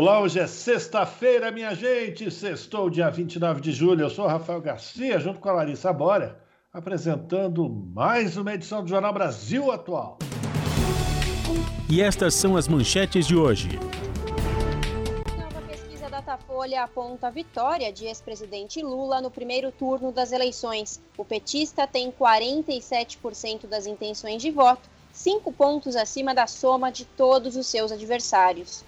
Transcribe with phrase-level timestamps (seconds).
[0.00, 2.30] Olá, hoje é sexta-feira, minha gente.
[2.30, 4.04] Sextou, dia 29 de julho.
[4.04, 6.36] Eu sou Rafael Garcia, junto com a Larissa Bória,
[6.72, 10.16] apresentando mais uma edição do Jornal Brasil Atual.
[11.90, 13.70] E estas são as manchetes de hoje.
[15.36, 21.02] Nova pesquisa Datafolha aponta a vitória de ex-presidente Lula no primeiro turno das eleições.
[21.16, 27.56] O petista tem 47% das intenções de voto, cinco pontos acima da soma de todos
[27.56, 28.86] os seus adversários.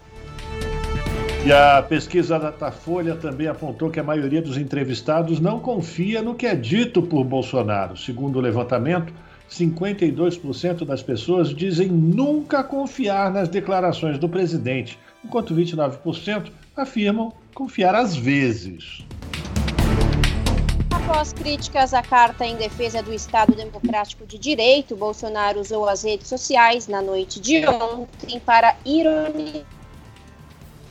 [1.42, 6.46] E a pesquisa Datafolha também apontou que a maioria dos entrevistados não confia no que
[6.46, 7.96] é dito por Bolsonaro.
[7.96, 9.10] Segundo o levantamento,
[9.50, 18.14] 52% das pessoas dizem nunca confiar nas declarações do presidente, enquanto 29% afirmam confiar às
[18.14, 19.02] vezes.
[20.90, 26.28] Após críticas à carta em defesa do Estado Democrático de Direito, Bolsonaro usou as redes
[26.28, 29.79] sociais na noite de ontem para ironizar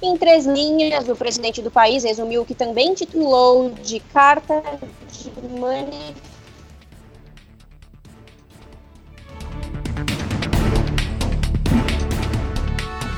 [0.02, 4.64] em três linhas, o presidente do país resumiu o que também titulou de Carta
[5.12, 6.30] de Manifestação.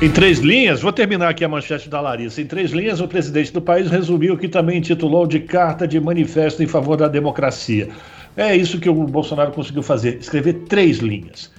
[0.02, 2.42] Em três linhas, vou terminar aqui a manchete da Larissa.
[2.42, 6.00] Em três linhas, o presidente do país resumiu o que também titulou de Carta de
[6.00, 7.88] Manifesto em favor da democracia.
[8.36, 11.52] É isso que o Bolsonaro conseguiu fazer, escrever três linhas.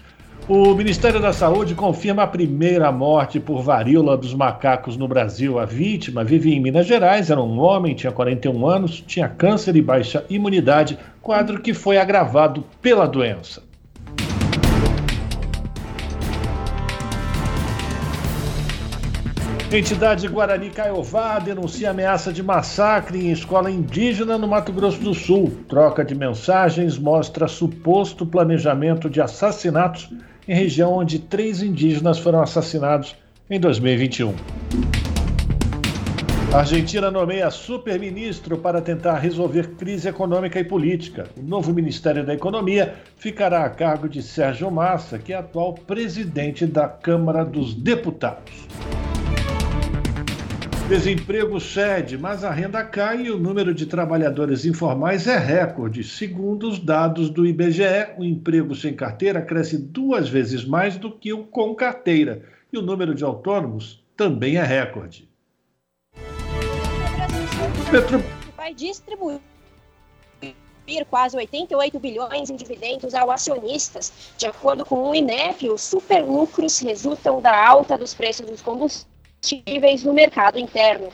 [0.48, 5.56] O Ministério da Saúde confirma a primeira morte por varíola dos macacos no Brasil.
[5.56, 9.80] A vítima vivia em Minas Gerais, era um homem, tinha 41 anos, tinha câncer e
[9.80, 13.62] baixa imunidade, quadro que foi agravado pela doença.
[19.70, 25.50] Entidade Guarani Caiová denuncia ameaça de massacre em escola indígena no Mato Grosso do Sul.
[25.68, 30.10] Troca de mensagens mostra suposto planejamento de assassinatos
[30.46, 33.16] em região onde três indígenas foram assassinados
[33.48, 34.34] em 2021.
[36.52, 41.26] A Argentina nomeia superministro para tentar resolver crise econômica e política.
[41.34, 46.66] O novo Ministério da Economia ficará a cargo de Sérgio Massa, que é atual presidente
[46.66, 48.68] da Câmara dos Deputados.
[50.88, 56.04] Desemprego cede, mas a renda cai e o número de trabalhadores informais é recorde.
[56.04, 61.32] Segundo os dados do IBGE, o emprego sem carteira cresce duas vezes mais do que
[61.32, 62.44] o com carteira.
[62.70, 65.28] E o número de autônomos também é recorde.
[67.90, 68.22] Petro...
[68.56, 69.40] Vai distribuir
[71.08, 74.32] quase 88 bilhões em dividendos ao acionistas.
[74.36, 79.11] De acordo com o INEP, os superlucros resultam da alta dos preços dos combustíveis
[79.42, 81.08] combustíveis no mercado interno.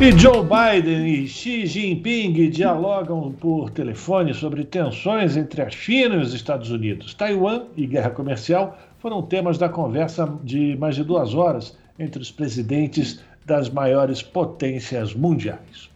[0.00, 6.18] E Joe Biden e Xi Jinping dialogam por telefone sobre tensões entre a China e
[6.18, 7.14] os Estados Unidos.
[7.14, 12.30] Taiwan e guerra comercial foram temas da conversa de mais de duas horas entre os
[12.30, 15.90] presidentes das maiores potências mundiais.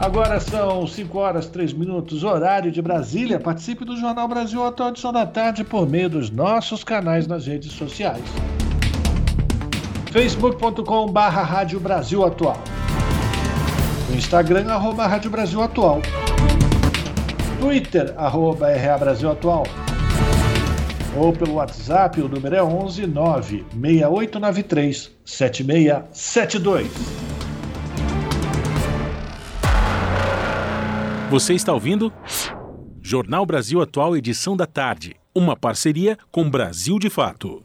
[0.00, 3.38] Agora são 5 horas 3 minutos, horário de Brasília.
[3.38, 7.70] Participe do Jornal Brasil Atual Edição da Tarde por meio dos nossos canais nas redes
[7.72, 8.24] sociais
[10.12, 12.62] facebook.com barra Rádio Brasil Atual.
[14.10, 16.02] No Instagram, arroba Rádio Brasil Atual.
[17.58, 19.62] Twitter, arroba RA Brasil Atual.
[21.16, 26.90] Ou pelo WhatsApp, o número é 11 96893 7672.
[31.30, 32.12] Você está ouvindo?
[33.00, 35.16] Jornal Brasil Atual, edição da tarde.
[35.34, 37.64] Uma parceria com Brasil de Fato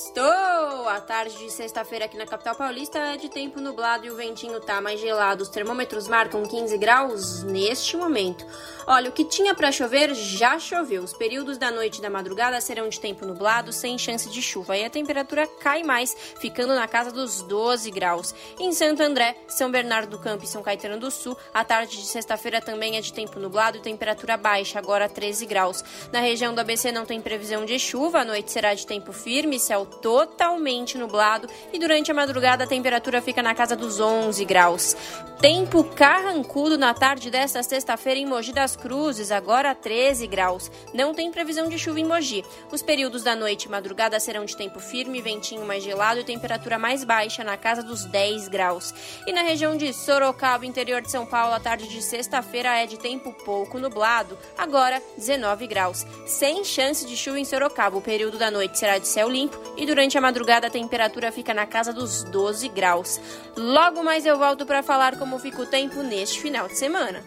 [0.11, 0.89] Sextou!
[0.89, 4.59] A tarde de sexta-feira aqui na capital paulista é de tempo nublado e o ventinho
[4.59, 5.41] tá mais gelado.
[5.41, 8.45] Os termômetros marcam 15 graus neste momento.
[8.85, 11.03] Olha, o que tinha para chover já choveu.
[11.03, 14.75] Os períodos da noite e da madrugada serão de tempo nublado, sem chance de chuva.
[14.75, 18.35] E a temperatura cai mais, ficando na casa dos 12 graus.
[18.59, 22.05] Em Santo André, São Bernardo do Campo e São Caetano do Sul, a tarde de
[22.05, 25.83] sexta-feira também é de tempo nublado e temperatura baixa, agora 13 graus.
[26.11, 29.59] Na região do ABC não tem previsão de chuva, a noite será de tempo firme,
[29.59, 34.97] céu totalmente nublado e durante a madrugada a temperatura fica na casa dos 11 graus.
[35.41, 40.69] Tempo carrancudo na tarde desta sexta-feira em Mogi das Cruzes, agora 13 graus.
[40.93, 42.45] Não tem previsão de chuva em Mogi.
[42.71, 46.77] Os períodos da noite e madrugada serão de tempo firme, ventinho mais gelado e temperatura
[46.77, 48.93] mais baixa na casa dos 10 graus.
[49.25, 52.99] E na região de Sorocaba, interior de São Paulo, a tarde de sexta-feira é de
[52.99, 56.05] tempo pouco nublado, agora 19 graus.
[56.27, 57.97] Sem chance de chuva em Sorocaba.
[57.97, 61.53] O período da noite será de céu limpo e durante a madrugada a temperatura fica
[61.53, 63.19] na casa dos 12 graus.
[63.57, 67.21] Logo mais eu volto para falar como fica o tempo neste final de semana.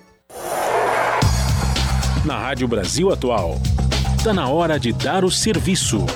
[2.25, 3.61] Na Rádio Brasil Atual,
[4.17, 6.07] está na hora de dar o serviço.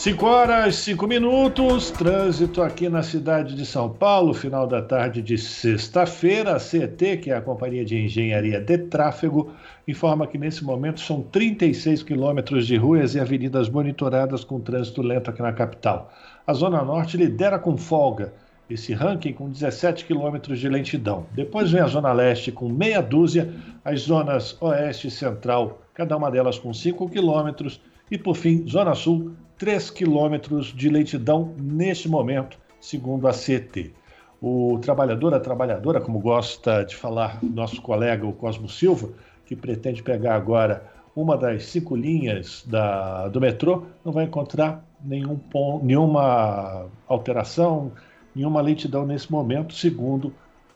[0.00, 5.36] 5 horas, 5 minutos, trânsito aqui na cidade de São Paulo, final da tarde de
[5.36, 6.56] sexta-feira.
[6.56, 9.52] A CET, que é a Companhia de Engenharia de Tráfego,
[9.86, 15.28] informa que nesse momento são 36 quilômetros de ruas e avenidas monitoradas com trânsito lento
[15.28, 16.10] aqui na capital.
[16.46, 18.32] A Zona Norte lidera com folga
[18.70, 21.26] esse ranking com 17 quilômetros de lentidão.
[21.34, 23.52] Depois vem a Zona Leste com meia dúzia,
[23.84, 28.94] as zonas Oeste e Central, cada uma delas com 5 quilômetros, e por fim, Zona
[28.94, 33.92] Sul 3 quilômetros de lentidão neste momento, segundo a CT.
[34.40, 39.10] O trabalhador, a trabalhadora, como gosta de falar nosso colega, o Cosmo Silva,
[39.44, 40.82] que pretende pegar agora
[41.14, 47.92] uma das cinco linhas da, do metrô, não vai encontrar nenhum ponto, nenhuma alteração,
[48.34, 50.32] nenhuma lentidão nesse momento, segundo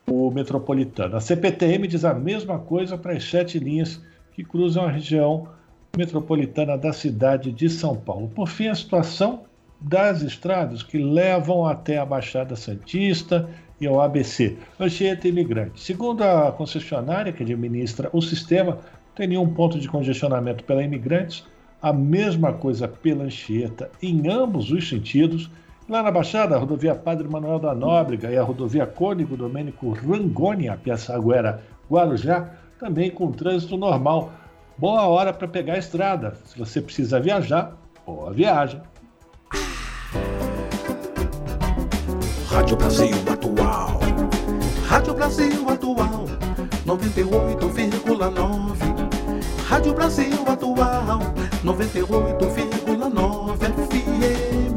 [0.06, 1.16] o metropolitano.
[1.16, 3.98] A CPTM diz a mesma coisa para as sete linhas
[4.34, 5.48] que cruzam a região
[5.96, 8.28] metropolitana da cidade de São Paulo.
[8.28, 9.42] Por fim, a situação
[9.80, 13.48] das estradas que levam até a Baixada Santista
[13.80, 15.80] e ao ABC, Anchieta Imigrante.
[15.80, 18.78] Segundo a concessionária que administra o sistema,
[19.14, 21.44] tem nenhum ponto de congestionamento pela Imigrantes,
[21.82, 25.50] a mesma coisa pela Anchieta, em ambos os sentidos.
[25.88, 30.68] Lá na Baixada, a rodovia Padre Manuel da Nóbrega e a rodovia Cônigo Domênico Rangoni,
[30.68, 34.32] a Piaçaguera Guarujá, também com trânsito normal
[34.76, 36.36] Boa hora para pegar a estrada.
[36.46, 38.82] Se você precisa viajar, boa viagem.
[42.48, 44.00] Rádio Brasil Atual.
[44.88, 46.24] Rádio Brasil Atual.
[46.84, 48.74] 98,9.
[49.68, 51.20] Rádio Brasil Atual.
[51.64, 53.56] 98,9
[53.88, 54.74] FM.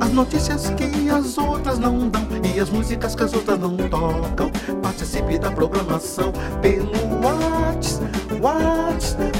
[0.00, 4.50] As notícias que as outras não dão e as músicas que as outras não tocam.
[4.82, 6.32] Participe da programação
[6.62, 6.92] pelo
[7.22, 7.55] WhatsApp.
[8.46, 9.34] WhatsApp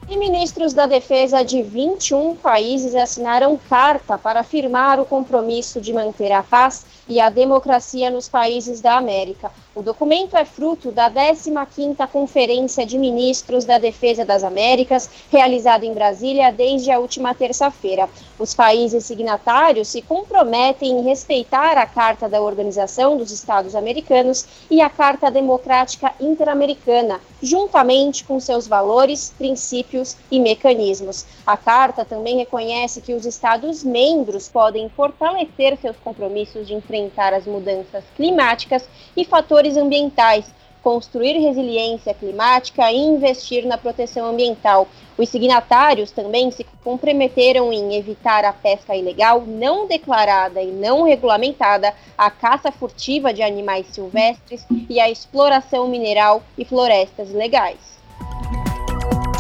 [0.10, 6.34] E ministros da Defesa de 21 países assinaram carta para afirmar o compromisso de manter
[6.34, 9.52] a paz e a democracia nos países da América.
[9.76, 15.94] O documento é fruto da 15ª Conferência de Ministros da Defesa das Américas, realizada em
[15.94, 18.08] Brasília desde a última terça-feira.
[18.38, 24.82] Os países signatários se comprometem em respeitar a Carta da Organização dos Estados Americanos e
[24.82, 31.26] a Carta Democrática Interamericana, juntamente com seus valores, princípios e mecanismos.
[31.46, 38.04] A Carta também reconhece que os Estados-membros podem fortalecer seus compromissos de enfrentar as mudanças
[38.16, 40.46] climáticas e fatores ambientais,
[40.82, 44.88] construir resiliência climática e investir na proteção ambiental.
[45.18, 51.94] Os signatários também se comprometeram em evitar a pesca ilegal, não declarada e não regulamentada,
[52.18, 57.93] a caça furtiva de animais silvestres e a exploração mineral e florestas ilegais.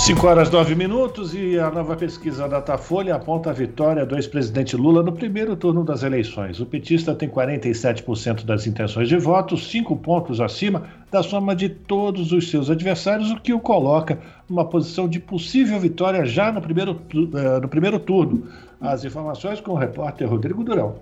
[0.05, 5.01] 5 horas 9 minutos e a nova pesquisa Datafolha aponta a vitória do ex-presidente Lula
[5.01, 6.60] no primeiro turno das eleições.
[6.60, 12.33] O petista tem 47% das intenções de voto, cinco pontos acima da soma de todos
[12.33, 14.19] os seus adversários, o que o coloca
[14.50, 18.45] numa posição de possível vitória já no primeiro, eh, no primeiro turno.
[18.81, 20.95] As informações com o repórter Rodrigo Durão.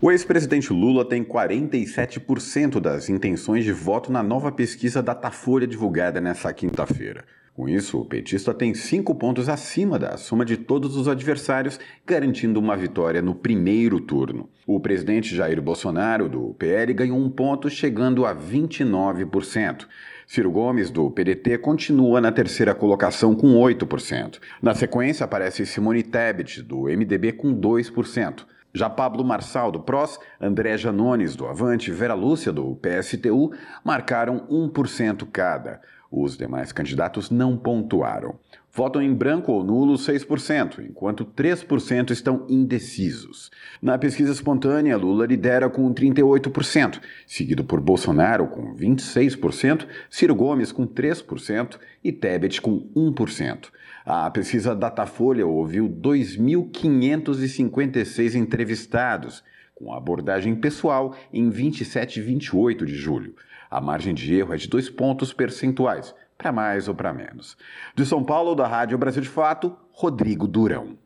[0.00, 6.52] O ex-presidente Lula tem 47% das intenções de voto na nova pesquisa Datafolha divulgada nesta
[6.52, 7.24] quinta-feira.
[7.54, 12.58] Com isso, o petista tem cinco pontos acima da soma de todos os adversários, garantindo
[12.58, 14.50] uma vitória no primeiro turno.
[14.66, 19.86] O presidente Jair Bolsonaro, do PL, ganhou um ponto, chegando a 29%.
[20.26, 24.40] Ciro Gomes, do PDT, continua na terceira colocação com 8%.
[24.60, 28.46] Na sequência, aparece Simone Tebet, do MDB, com 2%.
[28.76, 33.52] Já Pablo Marçal, do PROS, André Janones, do Avante e Vera Lúcia, do PSTU,
[33.84, 35.80] marcaram 1% cada.
[36.16, 38.38] Os demais candidatos não pontuaram.
[38.72, 43.50] Votam em branco ou nulo 6%, enquanto 3% estão indecisos.
[43.82, 50.86] Na pesquisa espontânea, Lula lidera com 38%, seguido por Bolsonaro com 26%, Ciro Gomes com
[50.86, 53.70] 3% e Tebet com 1%.
[54.06, 59.42] A pesquisa Datafolha ouviu 2.556 entrevistados,
[59.74, 63.34] com abordagem pessoal em 27 e 28 de julho.
[63.74, 67.56] A margem de erro é de dois pontos percentuais, para mais ou para menos.
[67.96, 70.96] De São Paulo, da Rádio Brasil de Fato, Rodrigo Durão.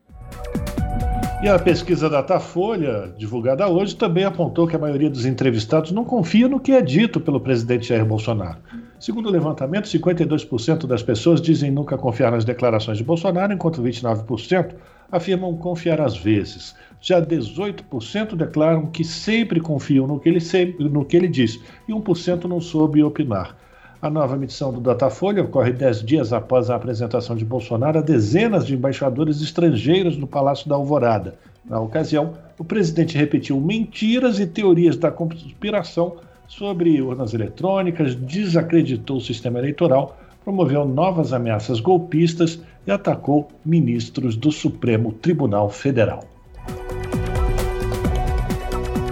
[1.42, 6.46] E a pesquisa Datafolha, divulgada hoje, também apontou que a maioria dos entrevistados não confia
[6.46, 8.58] no que é dito pelo presidente Jair Bolsonaro.
[9.00, 14.74] Segundo o levantamento, 52% das pessoas dizem nunca confiar nas declarações de Bolsonaro, enquanto 29%
[15.10, 16.74] afirmam confiar às vezes.
[17.00, 20.40] Já 18% declaram que sempre confiam no que, ele
[20.78, 23.56] no que ele diz e 1% não soube opinar.
[24.00, 28.64] A nova medição do Datafolha ocorre dez dias após a apresentação de Bolsonaro a dezenas
[28.64, 31.34] de embaixadores estrangeiros no Palácio da Alvorada.
[31.68, 39.20] Na ocasião, o presidente repetiu mentiras e teorias da conspiração sobre urnas eletrônicas, desacreditou o
[39.20, 46.24] sistema eleitoral, promoveu novas ameaças golpistas e atacou ministros do Supremo Tribunal Federal.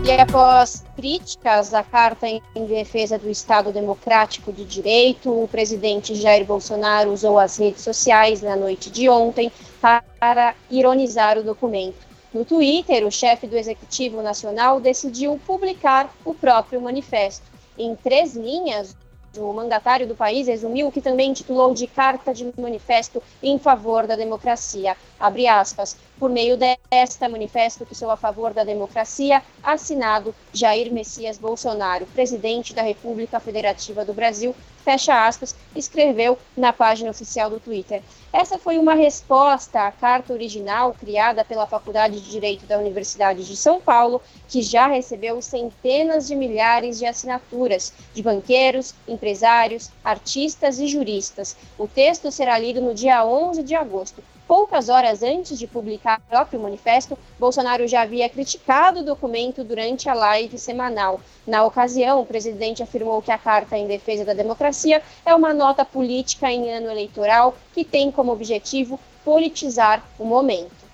[0.03, 6.47] E após críticas à Carta em Defesa do Estado Democrático de Direito, o presidente Jair
[6.47, 9.53] Bolsonaro usou as redes sociais na noite de ontem
[10.19, 12.07] para ironizar o documento.
[12.33, 17.45] No Twitter, o chefe do Executivo Nacional decidiu publicar o próprio manifesto.
[17.77, 18.97] Em três linhas,
[19.37, 24.07] o mandatário do país resumiu o que também titulou de Carta de Manifesto em favor
[24.07, 24.97] da democracia.
[25.19, 25.97] Abre aspas.
[26.19, 32.75] Por meio desta manifesto que sou a favor da democracia, assinado Jair Messias Bolsonaro, presidente
[32.75, 34.55] da República Federativa do Brasil,
[34.87, 38.05] fecha aspas, escreveu na página oficial do Twitter.
[38.33, 43.57] Essa foi uma resposta à carta original criada pela Faculdade de Direito da Universidade de
[43.57, 50.87] São Paulo, que já recebeu centenas de milhares de assinaturas de banqueiros, empresários, artistas e
[50.87, 51.57] juristas.
[51.77, 54.23] O texto será lido no dia 11 de agosto.
[54.47, 60.09] Poucas horas antes de publicar o próprio manifesto, Bolsonaro já havia criticado o documento durante
[60.09, 61.21] a live semanal.
[61.45, 65.85] Na ocasião, o presidente afirmou que a Carta em Defesa da Democracia é uma nota
[65.85, 70.87] política em ano eleitoral que tem como objetivo politizar o momento.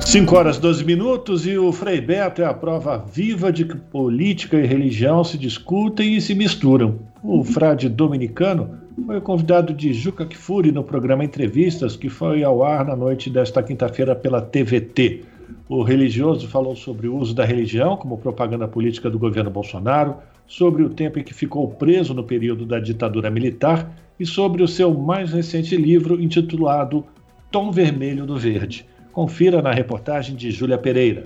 [0.00, 4.56] 5 horas 12 minutos e o Frei Beto é a prova viva de que política
[4.58, 6.98] e religião se discutem e se misturam.
[7.24, 12.62] O frade dominicano foi o convidado de Juca Kfouri no programa Entrevistas, que foi ao
[12.62, 15.24] ar na noite desta quinta-feira pela TVT.
[15.68, 20.82] O religioso falou sobre o uso da religião como propaganda política do governo Bolsonaro, sobre
[20.82, 24.92] o tempo em que ficou preso no período da ditadura militar e sobre o seu
[24.92, 27.04] mais recente livro intitulado
[27.50, 28.86] Tom Vermelho do Verde.
[29.12, 31.24] Confira na reportagem de Júlia Pereira.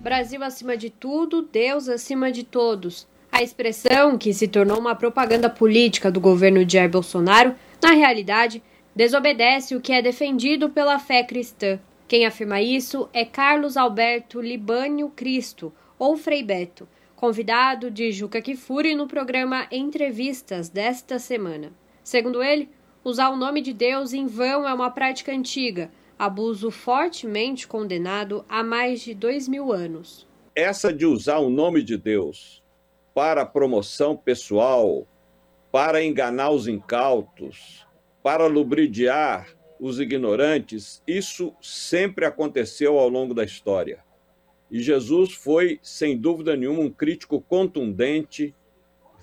[0.00, 3.06] Brasil acima de tudo, Deus acima de todos.
[3.38, 8.60] A expressão, que se tornou uma propaganda política do governo de Jair Bolsonaro, na realidade,
[8.96, 11.78] desobedece o que é defendido pela fé cristã.
[12.08, 18.96] Quem afirma isso é Carlos Alberto Libânio Cristo, ou Frei Beto, convidado de Juca Kifuri
[18.96, 21.70] no programa Entrevistas desta semana.
[22.02, 22.68] Segundo ele,
[23.04, 28.64] usar o nome de Deus em vão é uma prática antiga, abuso fortemente condenado há
[28.64, 30.26] mais de dois mil anos.
[30.56, 32.66] Essa de usar o nome de Deus
[33.18, 35.04] para promoção pessoal,
[35.72, 37.84] para enganar os incautos,
[38.22, 39.48] para lubridiar
[39.80, 44.04] os ignorantes, isso sempre aconteceu ao longo da história.
[44.70, 48.54] E Jesus foi, sem dúvida nenhuma, um crítico contundente,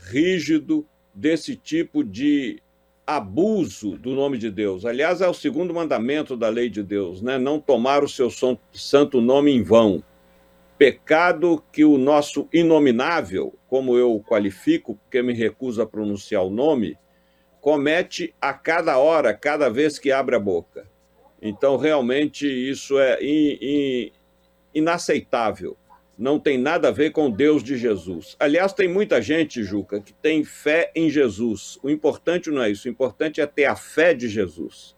[0.09, 2.61] rígido desse tipo de
[3.07, 4.85] abuso do nome de Deus.
[4.85, 7.37] Aliás, é o segundo mandamento da lei de Deus, né?
[7.37, 8.29] Não tomar o seu
[8.73, 10.03] santo nome em vão.
[10.77, 16.49] Pecado que o nosso inominável, como eu o qualifico, porque me recuso a pronunciar o
[16.49, 16.97] nome,
[17.61, 20.87] comete a cada hora, cada vez que abre a boca.
[21.41, 24.11] Então, realmente, isso é in, in,
[24.73, 25.77] inaceitável
[26.17, 28.35] não tem nada a ver com Deus de Jesus.
[28.39, 31.77] Aliás, tem muita gente, Juca, que tem fé em Jesus.
[31.83, 34.94] O importante não é isso, o importante é ter a fé de Jesus.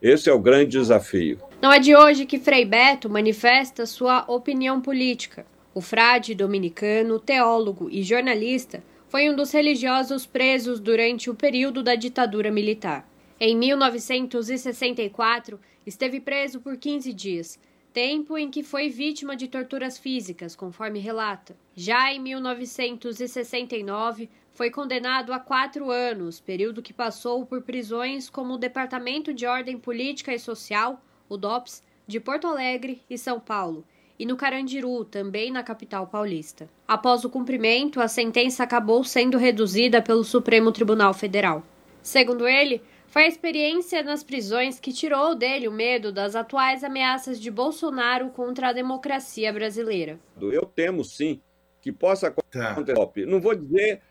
[0.00, 1.40] Esse é o grande desafio.
[1.60, 5.44] Não é de hoje que Frei Beto manifesta sua opinião política.
[5.74, 11.96] O frade dominicano, teólogo e jornalista foi um dos religiosos presos durante o período da
[11.96, 13.10] ditadura militar.
[13.40, 17.58] Em 1964, esteve preso por 15 dias,
[17.92, 21.56] tempo em que foi vítima de torturas físicas, conforme relata.
[21.74, 28.58] Já em 1969, foi condenado a quatro anos, período que passou por prisões como o
[28.58, 33.84] Departamento de Ordem Política e Social, o DOPS, de Porto Alegre e São Paulo,
[34.18, 36.68] e no Carandiru, também na capital paulista.
[36.88, 41.62] Após o cumprimento, a sentença acabou sendo reduzida pelo Supremo Tribunal Federal.
[42.02, 47.40] Segundo ele, foi a experiência nas prisões que tirou dele o medo das atuais ameaças
[47.40, 50.18] de Bolsonaro contra a democracia brasileira.
[50.40, 51.40] Eu temo sim
[51.80, 52.32] que possa tá.
[52.72, 53.24] acontecer.
[53.24, 53.30] Tá.
[53.30, 54.02] Não vou dizer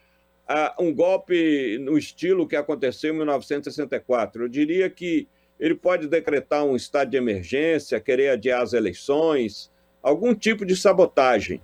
[0.49, 4.43] uh, um golpe no estilo que aconteceu em 1964.
[4.43, 5.27] Eu diria que
[5.59, 11.61] ele pode decretar um estado de emergência, querer adiar as eleições, algum tipo de sabotagem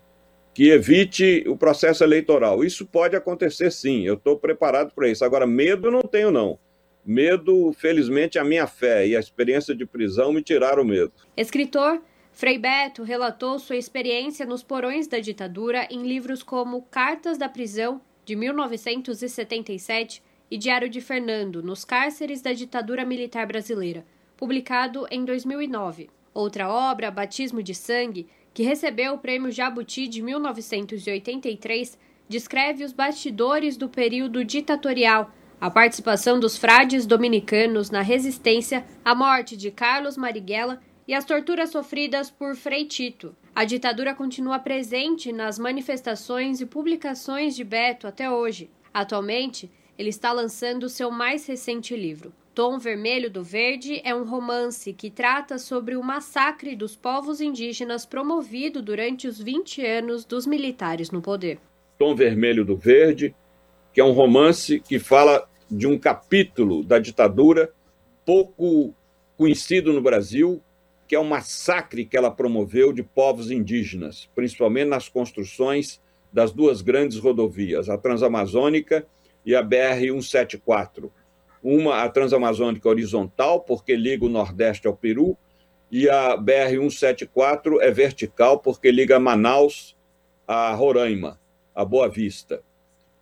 [0.54, 2.64] que evite o processo eleitoral.
[2.64, 5.26] Isso pode acontecer sim, eu estou preparado para isso.
[5.26, 6.60] Agora, medo não tenho, não.
[7.06, 11.12] Medo, felizmente, a minha fé e a experiência de prisão me tiraram o medo.
[11.36, 17.50] Escritor, Frei Beto relatou sua experiência nos porões da ditadura em livros como Cartas da
[17.50, 20.22] Prisão de 1977,
[20.54, 24.06] e Diário de Fernando, nos cárceres da ditadura militar brasileira,
[24.38, 26.10] publicado em 2009.
[26.34, 31.98] Outra obra, Batismo de Sangue, que recebeu o Prêmio Jabuti de 1983,
[32.30, 39.58] descreve os bastidores do período ditatorial, a participação dos frades dominicanos na resistência à morte
[39.58, 43.36] de Carlos Marighella e as torturas sofridas por Frei Tito.
[43.56, 48.68] A ditadura continua presente nas manifestações e publicações de Beto até hoje.
[48.92, 52.34] Atualmente, ele está lançando seu mais recente livro.
[52.56, 58.08] Tom Vermelho do Verde é um romance que trata sobre o massacre dos povos indígenas
[58.08, 61.60] promovido durante os 20 anos dos militares no poder.
[62.00, 63.36] Tom Vermelho do Verde,
[63.94, 67.72] que é um romance que fala de um capítulo da ditadura
[68.26, 68.96] pouco
[69.38, 70.60] conhecido no Brasil,
[71.14, 76.02] que é o massacre que ela promoveu de povos indígenas, principalmente nas construções
[76.34, 79.06] das duas grandes rodovias, a Transamazônica
[79.46, 81.12] e a BR-174.
[81.62, 85.38] Uma, a Transamazônica horizontal, porque liga o Nordeste ao Peru,
[85.92, 89.96] e a BR-174 é vertical, porque liga Manaus
[90.48, 91.40] a Roraima,
[91.76, 92.64] a Boa Vista.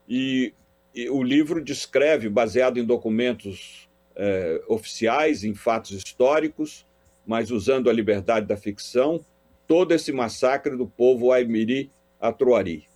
[0.07, 0.53] E,
[0.95, 6.85] e o livro descreve, baseado em documentos é, oficiais, em fatos históricos,
[7.25, 9.23] mas usando a liberdade da ficção,
[9.67, 12.87] todo esse massacre do povo Aimiri Atruari.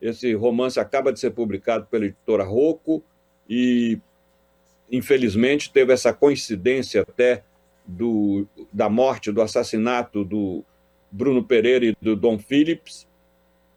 [0.00, 3.02] Esse romance acaba de ser publicado pela editora Rocco
[3.48, 3.98] e,
[4.90, 7.42] infelizmente, teve essa coincidência até
[7.86, 10.64] do, da morte, do assassinato do
[11.10, 13.06] Bruno Pereira e do Dom Phillips.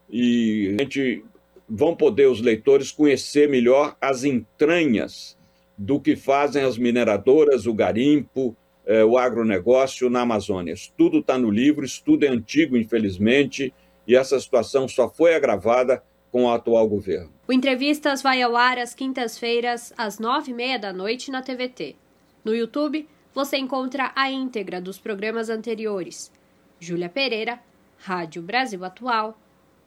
[0.09, 1.23] E a gente
[1.69, 5.37] vão poder os leitores conhecer melhor as entranhas
[5.77, 8.55] do que fazem as mineradoras, o garimpo,
[8.87, 10.73] é, o agronegócio na Amazônia.
[10.73, 13.73] Isso tudo está no livro, isso tudo é antigo, infelizmente,
[14.07, 17.29] e essa situação só foi agravada com o atual governo.
[17.47, 21.95] O Entrevistas vai ao ar às quintas-feiras, às nove e meia da noite na TVT.
[22.43, 26.31] No YouTube, você encontra a íntegra dos programas anteriores.
[26.79, 27.59] Júlia Pereira,
[27.97, 29.37] Rádio Brasil Atual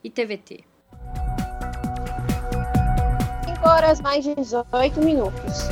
[0.05, 0.65] e TVT.
[3.47, 5.69] 5 horas mais 18 minutos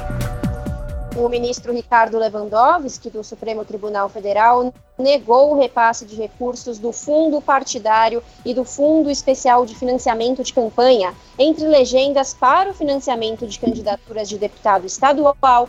[1.24, 7.40] o ministro Ricardo Lewandowski, do Supremo Tribunal Federal, negou o repasse de recursos do fundo
[7.40, 13.58] partidário e do Fundo Especial de Financiamento de Campanha entre legendas para o financiamento de
[13.58, 15.68] candidaturas de deputado estadual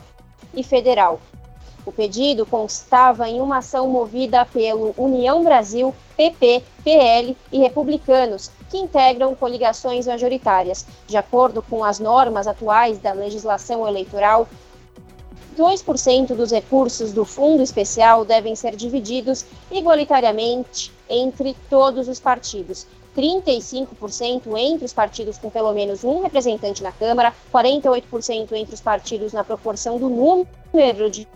[0.53, 1.19] e federal.
[1.85, 8.77] O pedido constava em uma ação movida pelo União Brasil, PP, PL e Republicanos, que
[8.77, 10.85] integram coligações majoritárias.
[11.07, 14.47] De acordo com as normas atuais da legislação eleitoral,
[15.59, 22.87] 2% dos recursos do fundo especial devem ser divididos igualitariamente entre todos os partidos.
[23.17, 29.33] 35% entre os partidos com pelo menos um representante na Câmara, 48% entre os partidos
[29.33, 31.27] na proporção do número de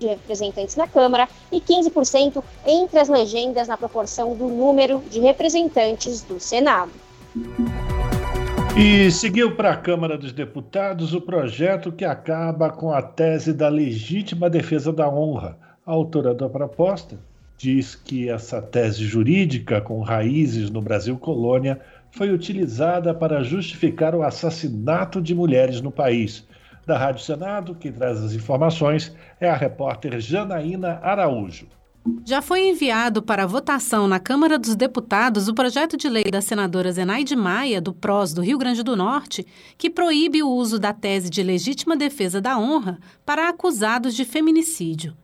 [0.00, 6.38] representantes na Câmara e 15% entre as legendas na proporção do número de representantes do
[6.38, 6.92] Senado.
[8.76, 13.68] E seguiu para a Câmara dos Deputados o projeto que acaba com a tese da
[13.68, 15.56] legítima defesa da honra.
[15.86, 17.16] A autora da proposta
[17.56, 24.24] diz que essa tese jurídica, com raízes no Brasil colônia, foi utilizada para justificar o
[24.24, 26.44] assassinato de mulheres no país.
[26.84, 31.68] Da Rádio Senado, quem traz as informações é a repórter Janaína Araújo.
[32.26, 36.92] Já foi enviado para votação na Câmara dos Deputados o projeto de lei da senadora
[36.92, 39.46] Zenaide Maia, do PROS do Rio Grande do Norte,
[39.78, 45.16] que proíbe o uso da tese de legítima defesa da honra para acusados de feminicídio.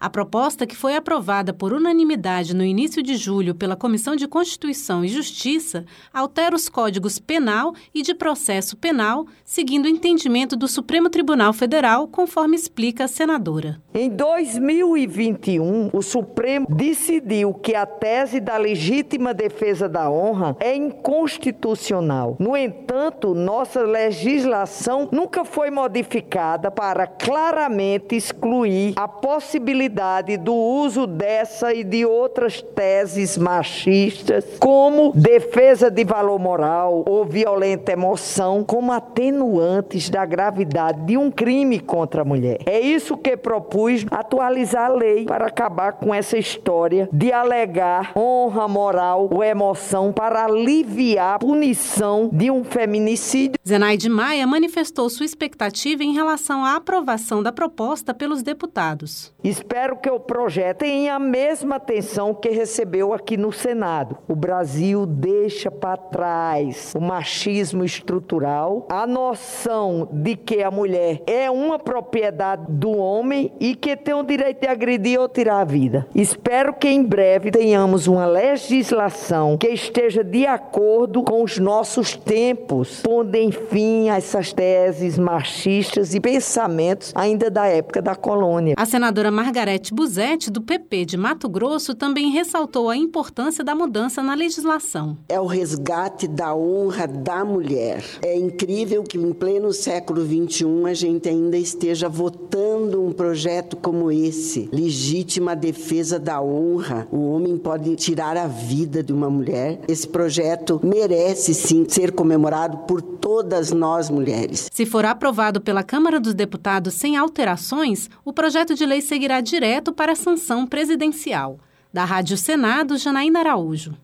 [0.00, 5.04] A proposta, que foi aprovada por unanimidade no início de julho pela Comissão de Constituição
[5.04, 11.10] e Justiça, altera os códigos penal e de processo penal, seguindo o entendimento do Supremo
[11.10, 13.78] Tribunal Federal, conforme explica a senadora.
[13.92, 22.36] Em 2021, o Supremo decidiu que a tese da legítima defesa da honra é inconstitucional.
[22.38, 31.06] No entanto, nossa legislação nunca foi modificada para claramente excluir a possibilidade possibilidade do uso
[31.06, 38.92] dessa e de outras teses machistas, como defesa de valor moral ou violenta emoção, como
[38.92, 42.58] atenuantes da gravidade de um crime contra a mulher.
[42.66, 48.68] É isso que propus atualizar a lei para acabar com essa história de alegar honra
[48.68, 53.58] moral ou emoção para aliviar a punição de um feminicídio.
[53.66, 59.32] Zenaide Maia manifestou sua expectativa em relação à aprovação da proposta pelos deputados.
[59.42, 64.18] Espero espero que o projeto tenha a mesma atenção que recebeu aqui no Senado.
[64.28, 71.50] O Brasil deixa para trás o machismo estrutural, a noção de que a mulher é
[71.50, 76.06] uma propriedade do homem e que tem o direito de agredir ou tirar a vida.
[76.14, 83.00] Espero que em breve tenhamos uma legislação que esteja de acordo com os nossos tempos,
[83.00, 83.30] pondo
[83.70, 88.74] fim a essas teses machistas e pensamentos ainda da época da colônia.
[88.76, 93.72] A senadora Margarete Margarete Buzetti, do PP de Mato Grosso, também ressaltou a importância da
[93.72, 95.16] mudança na legislação.
[95.28, 98.02] É o resgate da honra da mulher.
[98.20, 104.10] É incrível que em pleno século XXI a gente ainda esteja votando um projeto como
[104.10, 104.68] esse.
[104.72, 107.06] Legítima defesa da honra.
[107.12, 109.82] O homem pode tirar a vida de uma mulher.
[109.86, 114.68] Esse projeto merece sim ser comemorado por todas nós mulheres.
[114.72, 119.59] Se for aprovado pela Câmara dos Deputados sem alterações, o projeto de lei seguirá direto
[119.60, 121.58] direto para a sanção presidencial.
[121.92, 123.94] Da Rádio Senado, Janaína Araújo.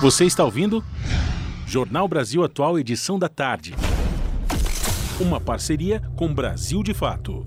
[0.00, 0.84] Você está ouvindo?
[1.66, 3.74] Jornal Brasil Atual, edição da tarde.
[5.20, 7.44] Uma parceria com Brasil de Fato.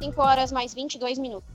[0.00, 1.50] 5 horas mais 22 minutos.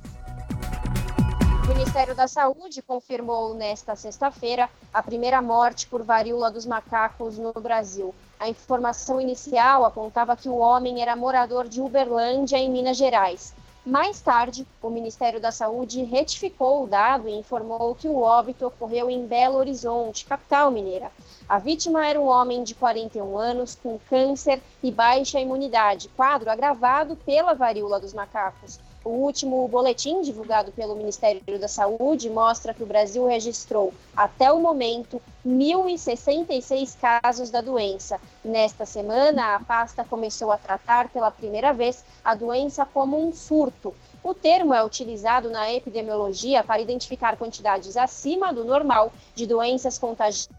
[1.63, 7.53] O Ministério da Saúde confirmou nesta sexta-feira a primeira morte por varíola dos macacos no
[7.53, 8.13] Brasil.
[8.39, 13.51] A informação inicial apontava que o homem era morador de Uberlândia, em Minas Gerais.
[13.83, 19.09] Mais tarde, o Ministério da Saúde retificou o dado e informou que o óbito ocorreu
[19.09, 21.09] em Belo Horizonte, capital mineira.
[21.49, 27.15] A vítima era um homem de 41 anos com câncer e baixa imunidade, quadro agravado
[27.15, 28.79] pela varíola dos macacos.
[29.07, 34.59] O último boletim divulgado pelo Ministério da Saúde mostra que o Brasil registrou, até o
[34.59, 38.19] momento, 1.066 casos da doença.
[38.43, 43.95] Nesta semana, a pasta começou a tratar pela primeira vez a doença como um surto.
[44.21, 50.56] O termo é utilizado na epidemiologia para identificar quantidades acima do normal de doenças contagiosas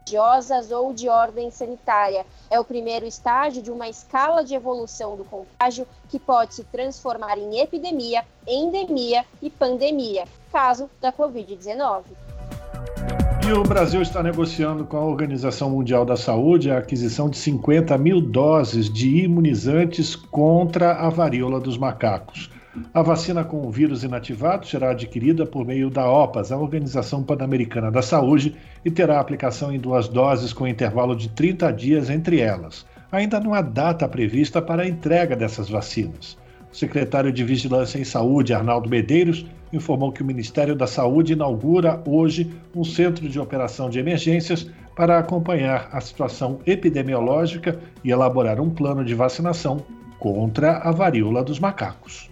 [0.00, 2.24] contagiosas ou de ordem sanitária.
[2.50, 7.38] É o primeiro estágio de uma escala de evolução do contágio que pode se transformar
[7.38, 12.02] em epidemia, endemia e pandemia, caso da Covid-19.
[13.46, 17.96] E o Brasil está negociando com a Organização Mundial da Saúde a aquisição de 50
[17.96, 22.50] mil doses de imunizantes contra a varíola dos macacos.
[22.94, 27.90] A vacina com o vírus inativado será adquirida por meio da OPAS, a Organização Pan-Americana
[27.90, 28.54] da Saúde,
[28.84, 32.86] e terá aplicação em duas doses com intervalo de 30 dias entre elas.
[33.10, 36.38] Ainda não há data prevista para a entrega dessas vacinas.
[36.72, 42.00] O secretário de Vigilância em Saúde, Arnaldo Medeiros, informou que o Ministério da Saúde inaugura
[42.06, 48.70] hoje um centro de operação de emergências para acompanhar a situação epidemiológica e elaborar um
[48.70, 49.84] plano de vacinação
[50.20, 52.29] contra a varíola dos macacos.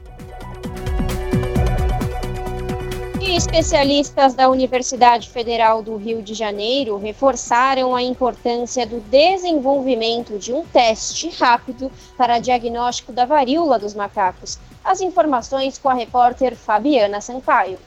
[3.28, 10.64] Especialistas da Universidade Federal do Rio de Janeiro reforçaram a importância do desenvolvimento de um
[10.64, 14.58] teste rápido para diagnóstico da varíola dos macacos.
[14.82, 17.78] As informações com a repórter Fabiana Sampaio.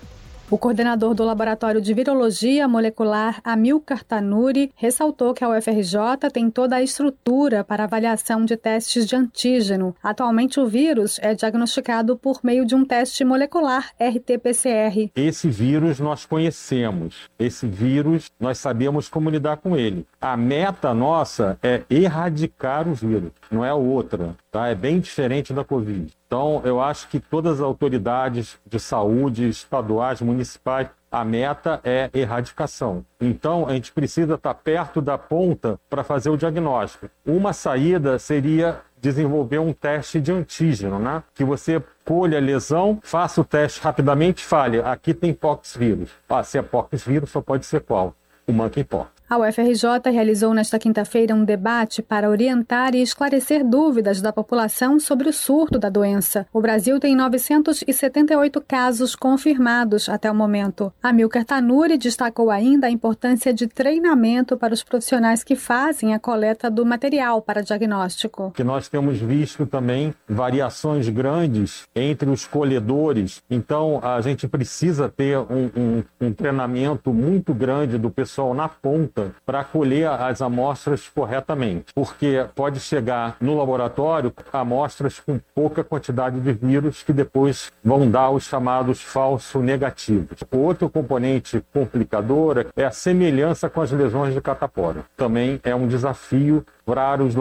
[0.52, 6.76] O coordenador do Laboratório de Virologia Molecular, Amilcar Tanuri, ressaltou que a UFRJ tem toda
[6.76, 9.96] a estrutura para avaliação de testes de antígeno.
[10.04, 15.10] Atualmente, o vírus é diagnosticado por meio de um teste molecular RT-PCR.
[15.16, 17.30] Esse vírus nós conhecemos.
[17.40, 20.06] Esse vírus nós sabemos como lidar com ele.
[20.20, 24.36] A meta nossa é erradicar o vírus, não é outra.
[24.52, 24.68] Tá?
[24.68, 26.12] É bem diferente da Covid.
[26.32, 33.06] Então, eu acho que todas as autoridades de saúde, estaduais, municipais, a meta é erradicação.
[33.20, 37.10] Então, a gente precisa estar perto da ponta para fazer o diagnóstico.
[37.26, 41.22] Uma saída seria desenvolver um teste de antígeno, né?
[41.36, 46.12] Que você colha a lesão, faça o teste rapidamente, fale, aqui tem pox vírus.
[46.30, 48.15] Ah, se é pox vírus, só pode ser qual?
[48.48, 49.12] O monkeypox.
[49.32, 55.30] A UFRJ realizou nesta quinta-feira um debate para orientar e esclarecer dúvidas da população sobre
[55.30, 56.46] o surto da doença.
[56.52, 60.91] O Brasil tem 978 casos confirmados até o momento.
[61.02, 66.70] Amilcar Tanuri destacou ainda a importância de treinamento para os profissionais que fazem a coleta
[66.70, 68.52] do material para diagnóstico.
[68.52, 75.38] Que nós temos visto também variações grandes entre os colhedores, então a gente precisa ter
[75.38, 81.94] um, um, um treinamento muito grande do pessoal na ponta para colher as amostras corretamente,
[81.94, 88.30] porque pode chegar no laboratório amostras com pouca quantidade de vírus que depois vão dar
[88.32, 90.38] os chamados falsos negativos.
[90.52, 95.06] Outro componente complicador é a semelhança com as lesões de catapora.
[95.16, 97.36] Também é um desafio para, os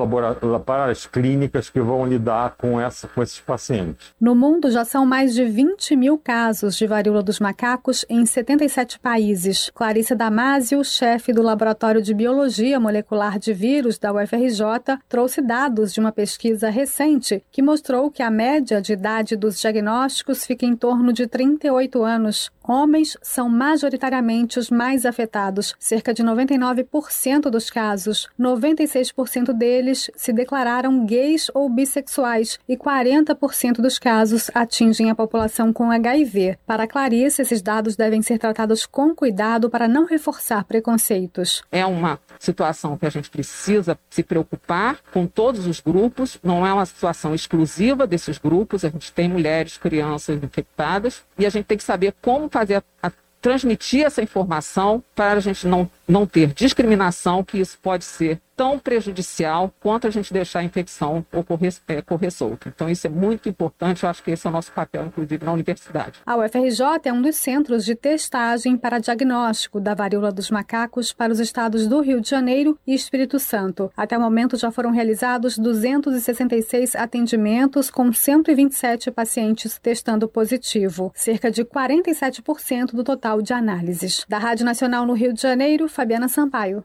[0.64, 4.14] para as clínicas que vão lidar com, essa, com esses pacientes.
[4.20, 8.98] No mundo já são mais de 20 mil casos de varíola dos macacos em 77
[8.98, 9.70] países.
[9.74, 16.00] Clarice Damasio, chefe do Laboratório de Biologia Molecular de Vírus da UFRJ, trouxe dados de
[16.00, 21.12] uma pesquisa recente que mostrou que a média de idade dos diagnósticos fica em torno
[21.12, 22.50] de 38 anos.
[22.62, 28.28] Homens são majoritariamente os mais afetados, cerca de 99% dos casos.
[28.38, 35.90] 96% deles se declararam gays ou bissexuais e 40% dos casos atingem a população com
[35.90, 36.58] HIV.
[36.66, 41.62] Para Clarice, esses dados devem ser tratados com cuidado para não reforçar preconceitos.
[41.72, 46.72] É uma situação que a gente precisa se preocupar com todos os grupos, não é
[46.72, 51.76] uma situação exclusiva desses grupos, a gente tem mulheres, crianças infectadas e a gente tem
[51.76, 57.42] que saber como fazer a transmitir essa informação para a gente não, não ter discriminação,
[57.42, 62.30] que isso pode ser tão prejudicial quanto a gente deixar a infecção ocorrer, é, correr
[62.30, 62.68] solta.
[62.68, 65.50] Então, isso é muito importante, eu acho que esse é o nosso papel, inclusive, na
[65.50, 66.20] universidade.
[66.26, 71.32] A UFRJ é um dos centros de testagem para diagnóstico da varíola dos macacos para
[71.32, 73.90] os estados do Rio de Janeiro e Espírito Santo.
[73.96, 81.64] Até o momento, já foram realizados 266 atendimentos com 127 pacientes testando positivo, cerca de
[81.64, 84.26] 47% do total de análises.
[84.28, 86.84] Da Rádio Nacional no Rio de Janeiro, Fabiana Sampaio.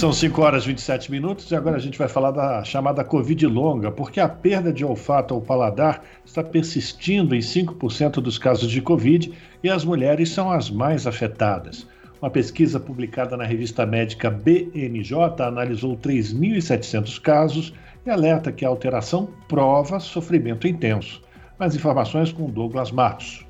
[0.00, 3.46] São 5 horas e 27 minutos e agora a gente vai falar da chamada Covid
[3.46, 8.80] longa, porque a perda de olfato ou paladar está persistindo em 5% dos casos de
[8.80, 9.30] Covid
[9.62, 11.86] e as mulheres são as mais afetadas.
[12.18, 17.74] Uma pesquisa publicada na revista médica BMJ analisou 3.700 casos
[18.06, 21.20] e alerta que a alteração prova sofrimento intenso.
[21.58, 23.44] Mais informações com Douglas Matos.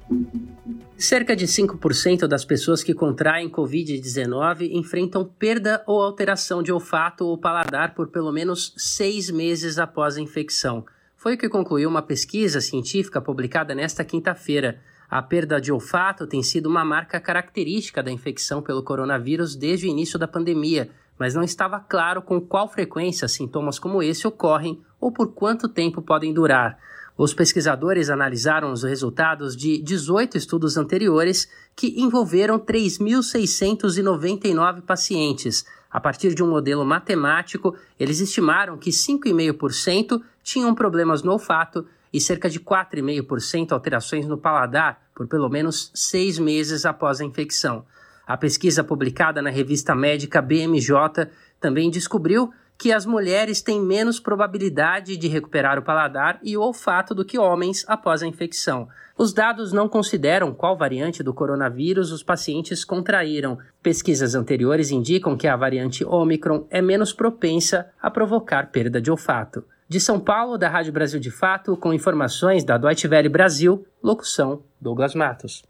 [1.00, 7.38] Cerca de 5% das pessoas que contraem Covid-19 enfrentam perda ou alteração de olfato ou
[7.38, 10.84] paladar por pelo menos seis meses após a infecção.
[11.16, 14.78] Foi o que concluiu uma pesquisa científica publicada nesta quinta-feira.
[15.08, 19.90] A perda de olfato tem sido uma marca característica da infecção pelo coronavírus desde o
[19.90, 25.10] início da pandemia, mas não estava claro com qual frequência sintomas como esse ocorrem ou
[25.10, 26.78] por quanto tempo podem durar.
[27.22, 35.66] Os pesquisadores analisaram os resultados de 18 estudos anteriores que envolveram 3.699 pacientes.
[35.90, 42.18] A partir de um modelo matemático, eles estimaram que 5,5% tinham problemas no olfato e
[42.18, 47.84] cerca de 4,5% alterações no paladar por pelo menos seis meses após a infecção.
[48.26, 51.28] A pesquisa publicada na revista médica BMJ
[51.60, 52.50] também descobriu
[52.80, 57.38] que as mulheres têm menos probabilidade de recuperar o paladar e o olfato do que
[57.38, 58.88] homens após a infecção.
[59.18, 63.58] Os dados não consideram qual variante do coronavírus os pacientes contraíram.
[63.82, 69.62] Pesquisas anteriores indicam que a variante Omicron é menos propensa a provocar perda de olfato.
[69.86, 74.62] De São Paulo, da Rádio Brasil de Fato, com informações da Deutsche Welle Brasil, locução
[74.80, 75.62] Douglas Matos.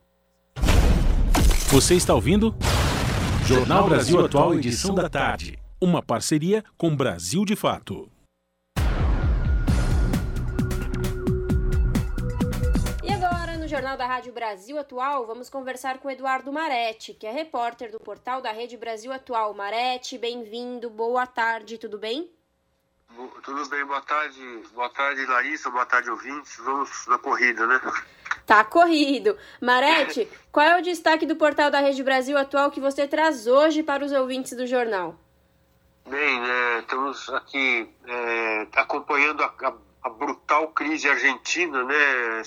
[1.70, 2.54] Você está ouvindo?
[3.46, 8.12] Jornal Brasil Atual, edição da tarde uma parceria com Brasil de Fato.
[13.02, 17.32] E agora, no Jornal da Rádio Brasil Atual, vamos conversar com Eduardo Maretti, que é
[17.32, 19.54] repórter do portal da Rede Brasil Atual.
[19.54, 22.30] Maretti, bem-vindo, boa tarde, tudo bem?
[23.42, 24.38] Tudo bem, boa tarde,
[24.74, 26.58] boa tarde Larissa, boa tarde ouvintes.
[26.58, 27.80] Vamos na corrida, né?
[28.46, 29.36] Tá corrido.
[29.60, 33.82] Marete, qual é o destaque do portal da Rede Brasil Atual que você traz hoje
[33.82, 35.18] para os ouvintes do jornal?
[36.08, 42.42] Bem, é, estamos aqui é, acompanhando a, a, a brutal crise argentina, né?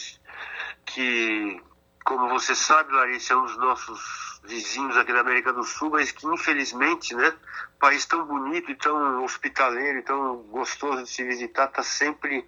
[0.85, 1.61] Que,
[2.03, 6.11] como você sabe, Larissa, é um dos nossos vizinhos aqui da América do Sul, mas
[6.11, 7.33] que infelizmente, né?
[7.79, 12.45] País tão bonito e tão hospitaleiro e tão gostoso de se visitar, está sempre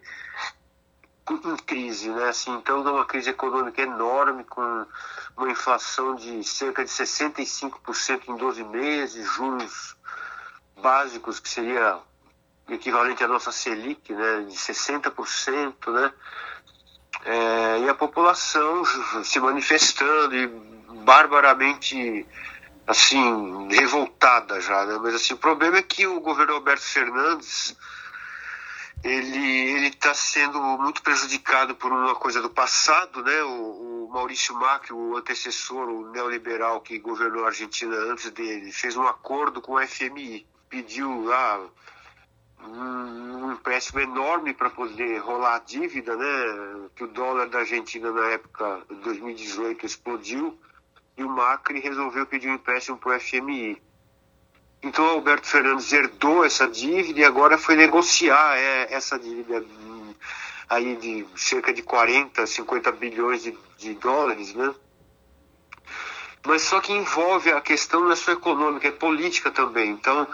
[1.30, 2.30] em crise, né?
[2.30, 4.86] Assim, então, é uma crise econômica enorme, com
[5.38, 9.95] uma inflação de cerca de 65% em 12 meses, juros
[10.82, 12.00] básicos, que seria
[12.70, 16.14] equivalente à nossa Selic, né, de 60%, né?
[17.24, 18.84] É, e a população
[19.24, 20.48] se manifestando e
[21.04, 22.26] barbaramente
[22.88, 25.00] assim revoltada já, né?
[25.02, 27.76] Mas assim o problema é que o governo Alberto Fernandes
[29.04, 33.44] ele está sendo muito prejudicado por uma coisa do passado, né?
[33.44, 38.96] O, o, Maurício Macri, o antecessor, o neoliberal que governou a Argentina antes dele, fez
[38.96, 41.66] um acordo com o FMI, pediu lá
[42.62, 46.90] um, um empréstimo enorme para poder rolar a dívida, né?
[46.94, 50.60] Que o dólar da Argentina na época de 2018 explodiu
[51.18, 53.82] e o Macri resolveu pedir um empréstimo para o FMI.
[54.84, 59.64] Então Alberto Fernandes herdou essa dívida e agora foi negociar é, essa dívida
[60.70, 64.76] aí de cerca de 40, 50 bilhões de, de dólares, né?
[66.46, 69.90] Mas só que envolve a questão não é só econômica, é política também.
[69.90, 70.28] Então,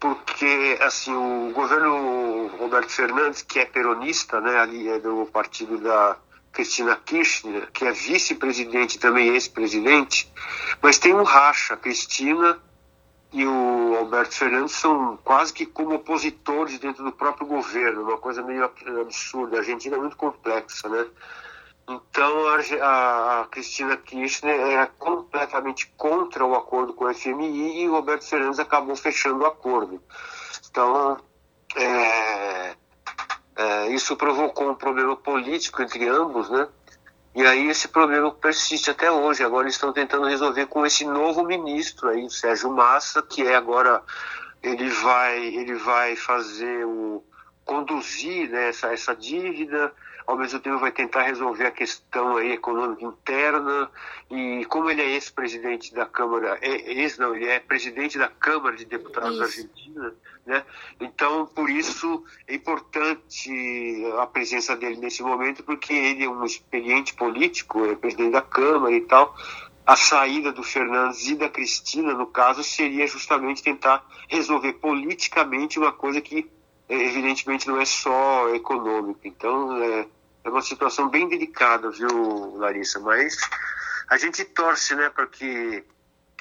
[0.00, 6.16] porque assim o governo Roberto Fernandes, que é peronista, né, ali é do partido da
[6.52, 10.32] Cristina Kirchner, que é vice-presidente também ex-presidente,
[10.80, 11.74] mas tem um racha.
[11.74, 12.58] A Cristina
[13.32, 18.42] e o Alberto Fernandes são quase que como opositores dentro do próprio governo, uma coisa
[18.42, 18.64] meio
[19.00, 19.56] absurda.
[19.56, 21.06] A Argentina é muito complexa, né?
[21.88, 27.92] Então a, a Cristina Kirchner era completamente contra o acordo com o FMI e o
[27.92, 30.02] Roberto Fernandes acabou fechando o acordo.
[30.68, 31.16] Então
[31.74, 32.74] é,
[33.56, 36.68] é, isso provocou um problema político entre ambos, né?
[37.34, 39.42] E aí esse problema persiste até hoje.
[39.42, 43.56] Agora eles estão tentando resolver com esse novo ministro aí, o Sérgio Massa, que é
[43.56, 44.02] agora
[44.62, 47.24] ele vai ele vai fazer o
[47.64, 49.92] conduzir né, essa, essa dívida,
[50.28, 53.90] ao mesmo tempo vai tentar resolver a questão aí econômica interna
[54.30, 58.76] e como ele é ex-presidente da Câmara, é, ex não, ele é presidente da Câmara
[58.76, 59.38] de Deputados isso.
[59.38, 60.14] da Argentina,
[60.44, 60.64] né?
[61.00, 67.14] Então, por isso é importante a presença dele nesse momento, porque ele é um experiente
[67.14, 69.34] político, é presidente da Câmara e tal.
[69.86, 75.90] A saída do Fernandes e da Cristina, no caso, seria justamente tentar resolver politicamente uma
[75.90, 76.46] coisa que
[76.86, 79.20] evidentemente não é só econômica.
[79.24, 80.06] Então, é,
[80.44, 83.00] é uma situação bem delicada, viu, Larissa?
[83.00, 83.36] Mas
[84.08, 85.84] a gente torce, né, para que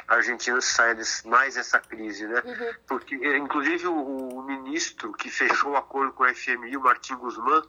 [0.07, 2.41] a Argentina saia desse, mais dessa crise, né?
[2.45, 2.73] Uhum.
[2.87, 7.61] Porque, inclusive, o, o, ministro que fechou o acordo com a FMI, o Martim Guzmán,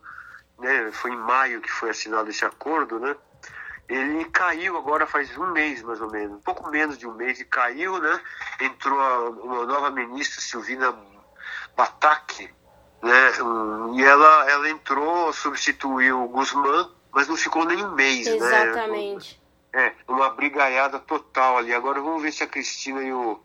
[0.59, 3.17] né, foi em maio que foi assinado esse acordo, né?
[3.89, 7.41] Ele caiu agora faz um mês, mais ou menos, um pouco menos de um mês,
[7.41, 8.21] e caiu, né?
[8.61, 10.95] Entrou a, uma nova ministra, Silvina
[11.75, 12.51] Bataque,
[13.03, 13.33] né?
[13.95, 18.41] E ela, ela entrou, substituiu o Guzmán, mas não ficou nem um mês, Exatamente.
[18.41, 18.71] né?
[18.71, 19.43] Exatamente.
[19.73, 21.75] É, uma brigaiada total ali.
[21.75, 23.39] Agora vamos ver se a Cristina e o,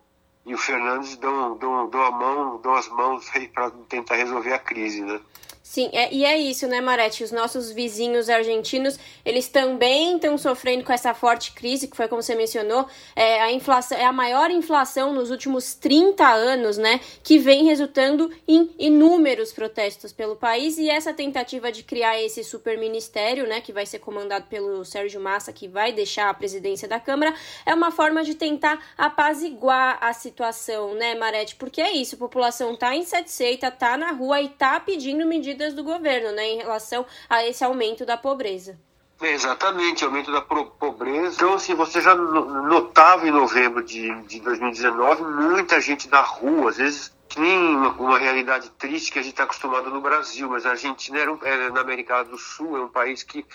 [0.45, 4.53] e o Fernandes dão, dão, dão a mão, dão as mãos aí para tentar resolver
[4.53, 5.19] a crise, né?
[5.65, 7.23] Sim, é, e é isso, né, Marete?
[7.23, 12.21] Os nossos vizinhos argentinos, eles também estão sofrendo com essa forte crise, que foi como
[12.21, 17.37] você mencionou, é, a inflação, é a maior inflação nos últimos 30 anos, né, que
[17.39, 23.47] vem resultando em inúmeros protestos pelo país, e essa tentativa de criar esse super ministério,
[23.47, 27.33] né, que vai ser comandado pelo Sérgio Massa, que vai deixar a presidência da Câmara,
[27.65, 31.55] é uma forma de tentar apaziguar a situação, né, Marete?
[31.55, 35.73] Porque é isso, a população tá insatisfeita, tá na rua e tá pedindo medidas medidas
[35.73, 38.77] do governo né, em relação a esse aumento da pobreza.
[39.21, 41.35] Exatamente, aumento da pobreza.
[41.35, 46.77] Então, assim, você já notava em novembro de, de 2019 muita gente na rua, às
[46.77, 50.65] vezes que nem uma, uma, realidade triste que a gente está acostumado no Brasil, mas
[50.65, 53.45] a Argentina era, um, era, na América do Sul, é um país que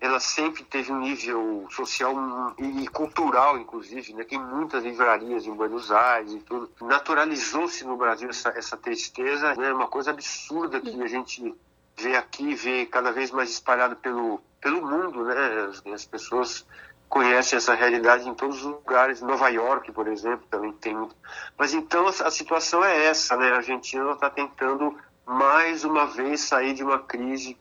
[0.00, 2.14] ela sempre teve um nível social
[2.58, 4.24] e cultural, inclusive, né?
[4.24, 6.70] Tem muitas livrarias em Buenos Aires e tudo.
[6.80, 9.72] Naturalizou-se no Brasil essa, essa tristeza, né?
[9.72, 11.54] Uma coisa absurda que a gente
[11.96, 15.68] vê aqui, vê cada vez mais espalhado pelo, pelo mundo, né?
[15.68, 16.64] As, as pessoas
[17.08, 19.20] conhecem essa realidade em todos os lugares.
[19.20, 21.08] Nova York, por exemplo, também tem.
[21.58, 23.50] Mas então a situação é essa, né?
[23.50, 24.96] A Argentina está tentando
[25.26, 27.56] mais uma vez sair de uma crise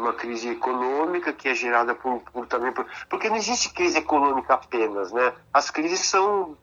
[0.00, 4.54] uma crise econômica que é gerada por, por também por, porque não existe crise econômica
[4.54, 5.32] apenas, né?
[5.52, 6.56] As crises são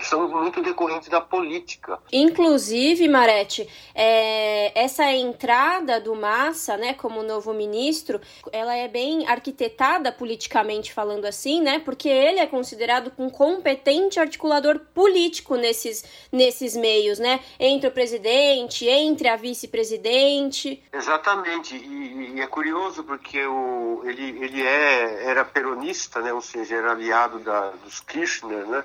[0.00, 1.98] são muito decorrentes da política.
[2.12, 10.10] Inclusive, Marete, é, essa entrada do Massa, né, como novo ministro, ela é bem arquitetada
[10.10, 17.18] politicamente falando assim, né, porque ele é considerado um competente articulador político nesses, nesses meios,
[17.20, 20.82] né, entre o presidente, entre a vice-presidente.
[20.92, 26.74] Exatamente, e, e, é curioso porque o, ele, ele é, era peronista, né, ou seja,
[26.74, 28.84] era aliado da, dos Kirchner, né,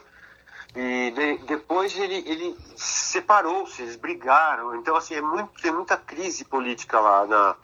[0.80, 4.76] e de, depois ele, ele separou-se, eles brigaram.
[4.76, 7.26] Então, assim, é muito, tem muita crise política lá.
[7.26, 7.56] Na...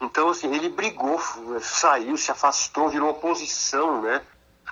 [0.00, 1.20] Então, assim, ele brigou,
[1.60, 4.22] saiu, se afastou, virou oposição, né?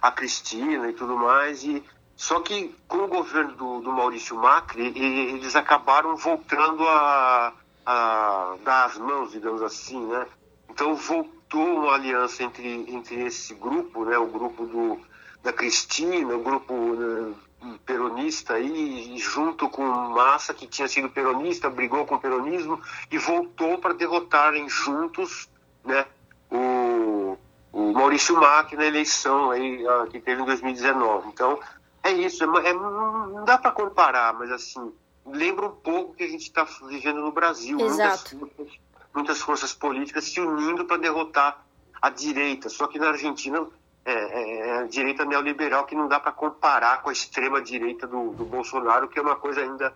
[0.00, 1.64] A Cristina e tudo mais.
[1.64, 1.82] E...
[2.14, 7.52] Só que com o governo do, do Maurício Macri, eles acabaram voltando a,
[7.84, 10.24] a dar as mãos, digamos assim, né?
[10.70, 14.16] Então voltou uma aliança entre, entre esse grupo, né?
[14.18, 15.00] O grupo do,
[15.42, 22.06] da Cristina, o grupo né, peronista aí, junto com Massa, que tinha sido peronista, brigou
[22.06, 22.80] com o peronismo
[23.10, 25.48] e voltou para derrotarem juntos
[25.84, 26.06] né,
[26.50, 27.36] o,
[27.72, 31.28] o Maurício Macri na eleição aí, que teve em 2019.
[31.28, 31.58] Então,
[32.02, 32.44] é isso.
[32.44, 34.92] É, é não dá para comparar, mas assim,
[35.26, 37.78] lembra um pouco o que a gente está vivendo no Brasil.
[37.80, 38.36] Exato.
[38.36, 38.68] Muitas,
[39.14, 41.64] muitas forças políticas se unindo para derrotar
[42.00, 42.68] a direita.
[42.68, 43.66] Só que na Argentina
[44.08, 48.30] é, é, é, direita neoliberal que não dá para comparar com a extrema direita do,
[48.30, 49.94] do, Bolsonaro, que é uma coisa ainda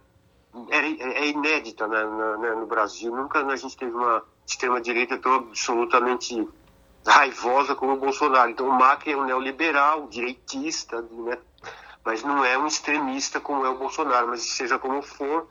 [0.68, 2.04] é, é inédita né,
[2.38, 3.10] né, no Brasil.
[3.10, 6.46] Nunca a gente teve uma extrema direita tão absolutamente
[7.06, 8.50] raivosa como o Bolsonaro.
[8.50, 11.38] Então o Macri é um neoliberal, direitista, né,
[12.04, 14.28] mas não é um extremista como é o Bolsonaro.
[14.28, 15.48] Mas seja como for,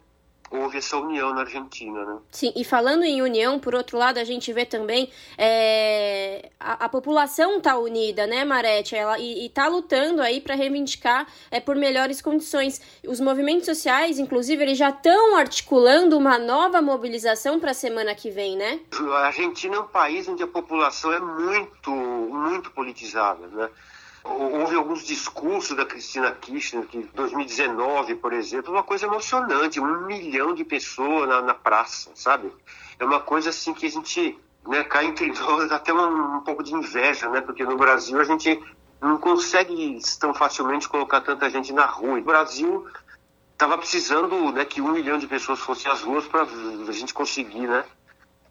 [0.51, 2.19] houve essa união na Argentina, né?
[2.29, 6.89] Sim, e falando em união, por outro lado, a gente vê também é, a, a,
[6.89, 8.95] população está unida, né, Marete?
[8.95, 12.81] Ela, e está lutando aí para reivindicar é, por melhores condições.
[13.07, 18.29] Os movimentos sociais, inclusive, eles já estão articulando uma nova mobilização para a semana que
[18.29, 18.81] vem, né?
[18.91, 23.69] A Argentina é um país onde a população é muito, muito politizada, né?
[24.24, 30.05] Houve alguns discursos da Cristina Kirchner, que em 2019, por exemplo, uma coisa emocionante, um
[30.05, 32.51] milhão de pessoas na, na praça, sabe?
[32.99, 36.63] É uma coisa assim que a gente né, cai entre nós, até um, um pouco
[36.63, 37.41] de inveja, né?
[37.41, 38.61] Porque no Brasil a gente
[39.01, 42.19] não consegue tão facilmente colocar tanta gente na rua.
[42.19, 42.86] O Brasil
[43.53, 47.67] estava precisando né, que um milhão de pessoas fossem às ruas para a gente conseguir
[47.67, 47.84] né,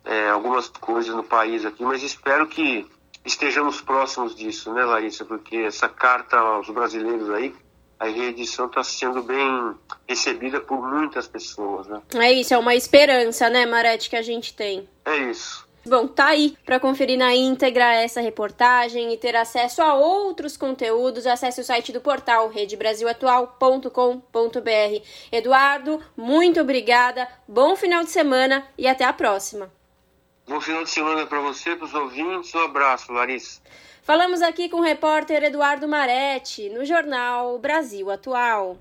[0.04, 2.88] é, algumas coisas no país aqui, mas espero que
[3.24, 5.24] estejamos próximos disso, né, Larissa?
[5.24, 7.54] Porque essa carta aos brasileiros aí,
[7.98, 9.74] a reedição está sendo bem
[10.08, 12.00] recebida por muitas pessoas, né?
[12.14, 14.88] É isso, é uma esperança, né, Marete, que a gente tem.
[15.04, 15.68] É isso.
[15.84, 21.26] Bom, tá aí para conferir na íntegra essa reportagem e ter acesso a outros conteúdos.
[21.26, 25.02] Acesse o site do portal redebrasilatual.com.br.
[25.32, 27.26] Eduardo, muito obrigada.
[27.48, 29.70] Bom final de semana e até a próxima.
[30.50, 32.52] Bom final de semana para você, para os ouvintes.
[32.56, 33.60] Um abraço, Larissa.
[34.02, 38.76] Falamos aqui com o repórter Eduardo Maretti, no jornal Brasil Atual.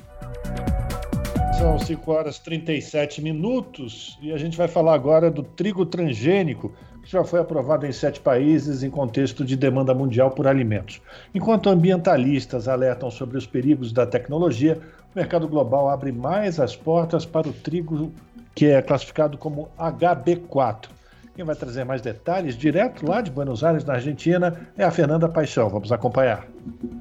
[1.59, 6.73] São 5 horas e 37 minutos e a gente vai falar agora do trigo transgênico,
[7.03, 10.99] que já foi aprovado em sete países em contexto de demanda mundial por alimentos.
[11.35, 14.81] Enquanto ambientalistas alertam sobre os perigos da tecnologia,
[15.13, 18.11] o mercado global abre mais as portas para o trigo
[18.55, 20.97] que é classificado como HB4
[21.39, 25.29] quem vai trazer mais detalhes, direto lá de Buenos Aires, na Argentina, é a Fernanda
[25.29, 25.69] Paixão.
[25.69, 26.45] Vamos acompanhar.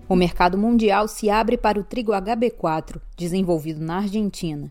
[0.09, 4.71] O mercado mundial se abre para o trigo HB4, desenvolvido na Argentina.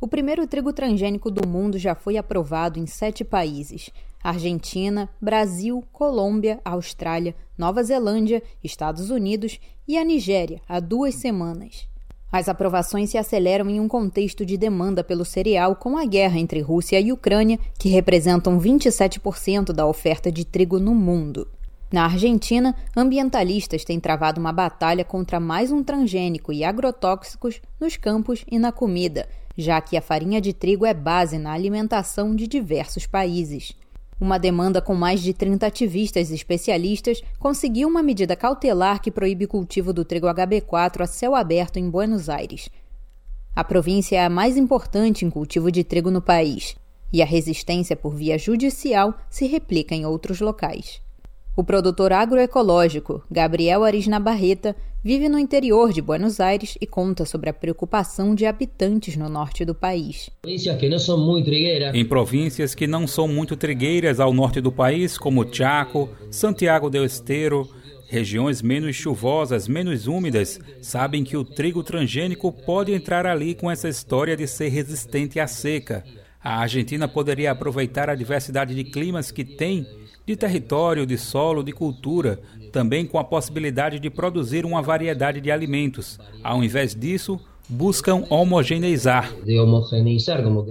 [0.00, 3.90] O primeiro trigo transgênico do mundo já foi aprovado em sete países:
[4.22, 11.88] Argentina, Brasil, Colômbia, Austrália, Nova Zelândia, Estados Unidos e a Nigéria, há duas semanas.
[12.32, 16.60] As aprovações se aceleram em um contexto de demanda pelo cereal com a guerra entre
[16.60, 21.46] Rússia e Ucrânia, que representam 27% da oferta de trigo no mundo.
[21.92, 28.46] Na Argentina, ambientalistas têm travado uma batalha contra mais um transgênico e agrotóxicos nos campos
[28.50, 33.06] e na comida, já que a farinha de trigo é base na alimentação de diversos
[33.06, 33.76] países.
[34.22, 39.48] Uma demanda com mais de 30 ativistas especialistas conseguiu uma medida cautelar que proíbe o
[39.48, 42.68] cultivo do trigo HB4 a céu aberto em Buenos Aires.
[43.52, 46.76] A província é a mais importante em cultivo de trigo no país,
[47.12, 51.01] e a resistência por via judicial se replica em outros locais.
[51.54, 54.74] O produtor agroecológico Gabriel Arisna Barreta
[55.04, 59.62] vive no interior de Buenos Aires e conta sobre a preocupação de habitantes no norte
[59.62, 60.30] do país.
[61.92, 67.04] Em províncias que não são muito trigueiras ao norte do país, como Chaco, Santiago del
[67.04, 67.68] Estero,
[68.12, 73.88] Regiões menos chuvosas, menos úmidas, sabem que o trigo transgênico pode entrar ali com essa
[73.88, 76.04] história de ser resistente à seca.
[76.38, 79.86] A Argentina poderia aproveitar a diversidade de climas que tem,
[80.26, 85.50] de território, de solo, de cultura, também com a possibilidade de produzir uma variedade de
[85.50, 86.18] alimentos.
[86.42, 89.32] Ao invés disso, buscam homogeneizar.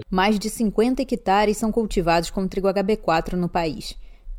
[0.10, 3.96] Mais de 50 hectares são cultivados com trigo HB4 no país.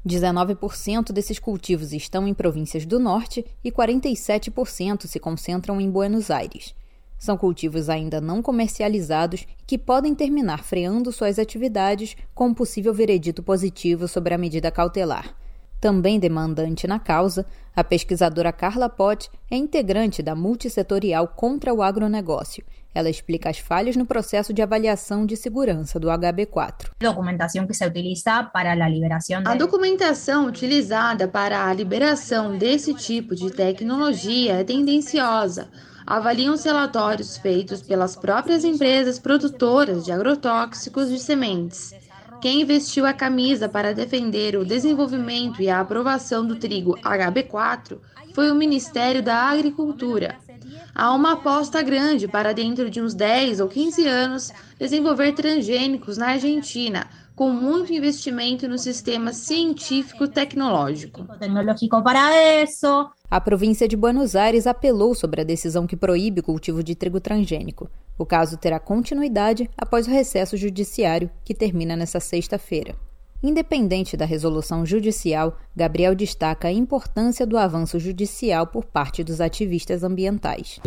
[0.07, 6.75] 19% desses cultivos estão em províncias do norte e 47% se concentram em Buenos Aires.
[7.23, 13.45] São cultivos ainda não comercializados que podem terminar freando suas atividades com um possível veredito
[13.45, 15.33] positivo sobre a medida cautelar.
[15.81, 17.47] Também demandante na causa,
[17.77, 22.65] a pesquisadora Carla Pott é integrante da multissetorial contra o agronegócio
[22.95, 26.91] ela explica as falhas no processo de avaliação de segurança do HB4.
[27.01, 29.43] Documentação que se utiliza para a liberação.
[29.47, 35.71] A documentação utilizada para a liberação desse tipo de tecnologia é tendenciosa.
[36.13, 41.95] Avaliam os relatórios feitos pelas próprias empresas produtoras de agrotóxicos de sementes.
[42.39, 47.99] Quem vestiu a camisa para defender o desenvolvimento e a aprovação do trigo HB4
[48.35, 50.37] foi o Ministério da Agricultura.
[50.95, 56.33] Há uma aposta grande para dentro de uns 10 ou 15 anos desenvolver transgênicos na
[56.33, 61.27] Argentina, com muito investimento no sistema científico-tecnológico.
[62.03, 63.11] para isso.
[63.33, 67.19] A província de Buenos Aires apelou sobre a decisão que proíbe o cultivo de trigo
[67.19, 67.91] transgênico.
[68.19, 72.95] O caso terá continuidade após o recesso judiciário, que termina nesta sexta-feira.
[73.43, 80.05] Independente da resolução judicial, Gabriel destaca a importância do avanço judicial por parte dos ativistas
[80.05, 80.79] ambientais.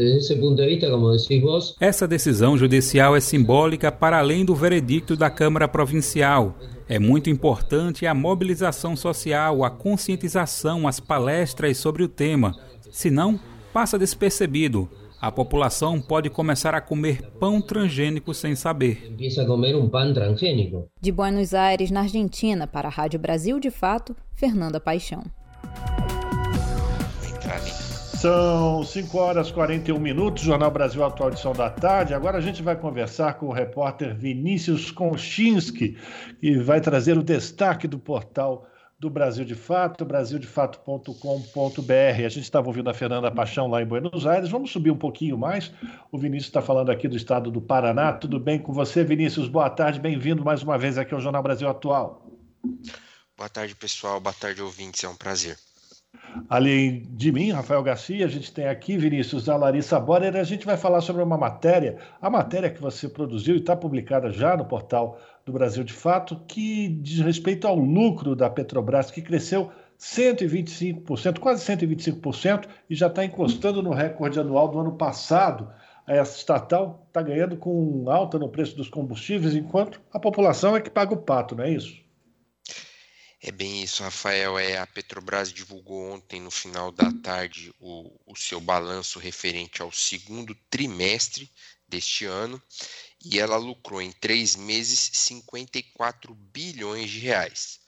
[1.80, 6.56] Essa decisão judicial é simbólica para além do veredicto da Câmara Provincial.
[6.88, 12.56] É muito importante a mobilização social, a conscientização, as palestras sobre o tema.
[12.92, 13.40] Senão,
[13.74, 14.90] passa despercebido
[15.26, 19.08] a população pode começar a comer pão transgênico sem saber.
[19.10, 20.88] Empieza a comer um pão transgênico.
[21.02, 25.24] De Buenos Aires, na Argentina, para a Rádio Brasil de Fato, Fernanda Paixão.
[28.20, 32.14] São 5 horas e 41 minutos, Jornal Brasil Atual Edição da Tarde.
[32.14, 35.98] Agora a gente vai conversar com o repórter Vinícius Konchinski,
[36.40, 42.26] que vai trazer o destaque do portal do Brasil de Fato, brasildefato.com.br.
[42.26, 44.50] A gente estava ouvindo a Fernanda Paixão lá em Buenos Aires.
[44.50, 45.72] Vamos subir um pouquinho mais.
[46.12, 48.14] O Vinícius está falando aqui do estado do Paraná.
[48.14, 49.50] Tudo bem com você, Vinícius?
[49.50, 52.26] Boa tarde, bem-vindo mais uma vez aqui ao Jornal Brasil Atual.
[53.38, 54.22] Boa tarde, pessoal.
[54.22, 55.04] Boa tarde, ouvintes.
[55.04, 55.58] É um prazer.
[56.50, 60.36] Além de mim, Rafael Garcia, a gente tem aqui Vinícius da Larissa Borer.
[60.36, 64.32] A gente vai falar sobre uma matéria, a matéria que você produziu e está publicada
[64.32, 69.22] já no portal do Brasil de Fato, que diz respeito ao lucro da Petrobras, que
[69.22, 75.70] cresceu 125%, quase 125%, e já está encostando no recorde anual do ano passado.
[76.08, 80.90] Essa estatal está ganhando com alta no preço dos combustíveis, enquanto a população é que
[80.90, 82.05] paga o pato, não é isso?
[83.48, 84.58] É bem isso, Rafael.
[84.58, 89.92] É, a Petrobras divulgou ontem, no final da tarde, o, o seu balanço referente ao
[89.92, 91.48] segundo trimestre
[91.88, 92.60] deste ano
[93.24, 97.80] e ela lucrou em três meses 54 bilhões de reais.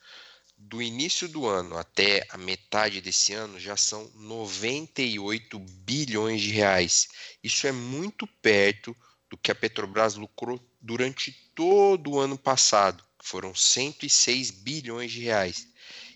[0.56, 7.08] Do início do ano até a metade desse ano já são 98 bilhões de reais.
[7.44, 8.96] Isso é muito perto
[9.28, 15.68] do que a Petrobras lucrou durante todo o ano passado foram 106 bilhões de reais.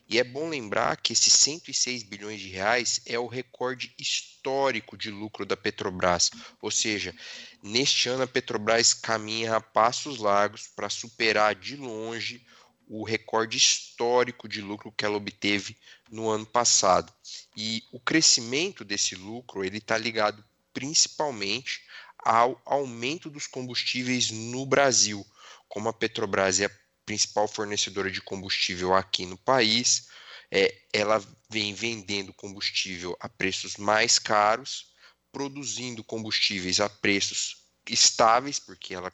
[0.07, 5.09] E é bom lembrar que esses 106 bilhões de reais é o recorde histórico de
[5.09, 6.31] lucro da Petrobras.
[6.61, 7.15] Ou seja,
[7.63, 12.45] neste ano a Petrobras caminha a passos largos para superar de longe
[12.87, 15.77] o recorde histórico de lucro que ela obteve
[16.11, 17.13] no ano passado.
[17.55, 20.43] E o crescimento desse lucro ele está ligado
[20.73, 21.83] principalmente
[22.17, 25.25] ao aumento dos combustíveis no Brasil.
[25.69, 30.07] Como a Petrobras é principal fornecedora de combustível aqui no país.
[30.51, 34.93] É, ela vem vendendo combustível a preços mais caros,
[35.31, 39.11] produzindo combustíveis a preços estáveis, porque ela,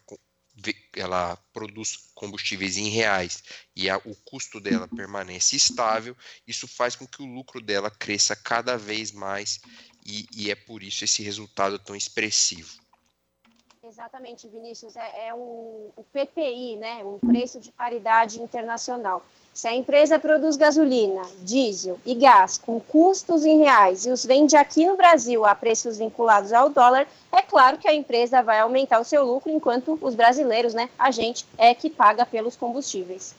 [0.96, 3.44] ela produz combustíveis em reais
[3.76, 6.18] e a, o custo dela permanece estável.
[6.48, 9.60] Isso faz com que o lucro dela cresça cada vez mais
[10.06, 12.87] e, e é por isso esse resultado tão expressivo.
[13.88, 14.96] Exatamente, Vinícius.
[14.98, 17.04] É, é um, o PPI, né?
[17.06, 19.24] um preço de paridade internacional.
[19.54, 24.56] Se a empresa produz gasolina, diesel e gás com custos em reais e os vende
[24.56, 29.00] aqui no Brasil a preços vinculados ao dólar, é claro que a empresa vai aumentar
[29.00, 33.34] o seu lucro, enquanto os brasileiros, né, a gente, é que paga pelos combustíveis.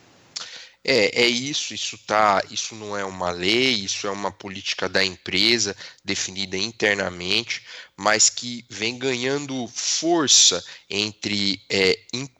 [0.85, 5.05] É, é isso, isso tá, isso não é uma lei, isso é uma política da
[5.05, 7.63] empresa definida internamente,
[7.97, 11.99] mas que vem ganhando força entre é,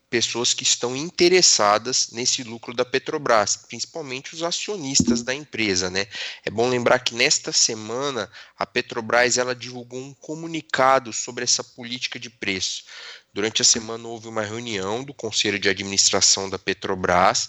[0.09, 6.07] pessoas que estão interessadas nesse lucro da Petrobras, principalmente os acionistas da empresa, né?
[6.45, 12.19] É bom lembrar que nesta semana a Petrobras ela divulgou um comunicado sobre essa política
[12.19, 12.85] de preço.
[13.33, 17.49] Durante a semana houve uma reunião do Conselho de Administração da Petrobras.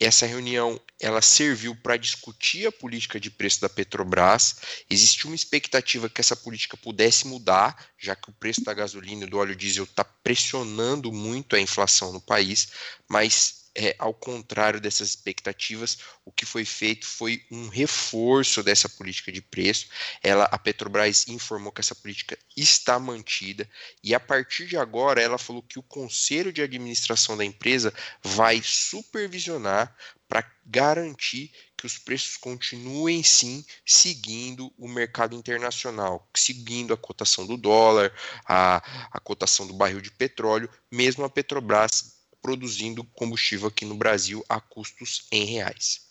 [0.00, 4.56] Essa reunião ela serviu para discutir a política de preço da Petrobras.
[4.88, 9.28] Existe uma expectativa que essa política pudesse mudar, já que o preço da gasolina e
[9.28, 12.68] do óleo diesel está pressionando muito a inflação no país,
[13.08, 19.32] mas é, ao contrário dessas expectativas, o que foi feito foi um reforço dessa política
[19.32, 19.88] de preço.
[20.22, 23.68] Ela, a Petrobras informou que essa política está mantida
[24.02, 28.60] e a partir de agora ela falou que o conselho de administração da empresa vai
[28.62, 29.94] supervisionar
[30.28, 37.56] para garantir que os preços continuem sim seguindo o mercado internacional, seguindo a cotação do
[37.56, 38.12] dólar,
[38.46, 38.76] a,
[39.12, 42.13] a cotação do barril de petróleo, mesmo a Petrobras
[42.44, 46.04] produzindo combustível aqui no Brasil a custos em reais.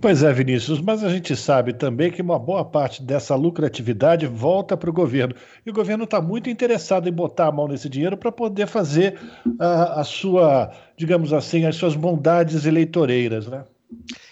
[0.00, 4.74] Pois é, Vinícius, mas a gente sabe também que uma boa parte dessa lucratividade volta
[4.74, 5.34] para o governo.
[5.66, 9.20] E o governo está muito interessado em botar a mão nesse dinheiro para poder fazer
[9.58, 13.64] a, a sua, digamos assim, as suas bondades eleitoreiras, né?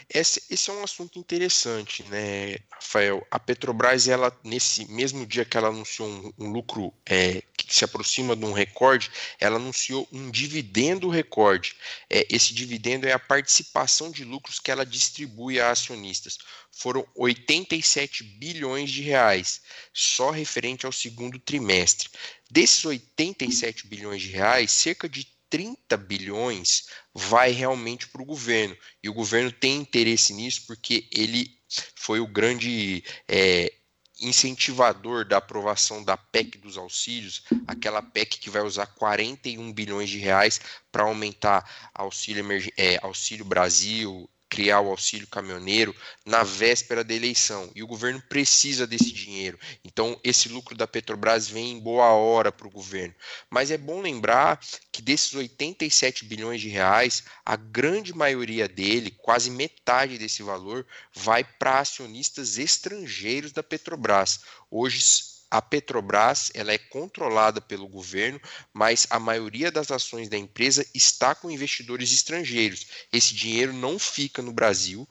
[0.08, 3.26] Esse, esse, é um assunto interessante, né, Rafael?
[3.30, 7.84] A Petrobras, ela, nesse mesmo dia que ela anunciou um, um lucro é, que se
[7.84, 11.76] aproxima de um recorde, ela anunciou um dividendo recorde.
[12.10, 16.38] É, esse dividendo é a participação de lucros que ela distribui a acionistas.
[16.70, 22.10] Foram 87 bilhões de reais, só referente ao segundo trimestre.
[22.50, 28.76] Desses 87 bilhões de reais, cerca de 30 bilhões vai realmente para o governo.
[29.00, 31.48] E o governo tem interesse nisso porque ele
[31.94, 33.72] foi o grande é,
[34.20, 40.18] incentivador da aprovação da PEC dos auxílios, aquela PEC que vai usar 41 bilhões de
[40.18, 42.44] reais para aumentar auxílio,
[42.76, 48.86] é, auxílio Brasil, criar o auxílio caminhoneiro na véspera da eleição e o governo precisa
[48.86, 49.58] desse dinheiro.
[49.84, 53.14] Então, esse lucro da Petrobras vem em boa hora para o governo.
[53.50, 54.60] Mas é bom lembrar
[54.92, 61.42] que desses 87 bilhões de reais, a grande maioria dele, quase metade desse valor, vai
[61.42, 64.40] para acionistas estrangeiros da Petrobras.
[64.70, 68.40] Hoje, a Petrobras ela é controlada pelo governo,
[68.72, 72.88] mas a maioria das ações da empresa está com investidores estrangeiros.
[73.12, 75.08] Esse dinheiro não fica no Brasil,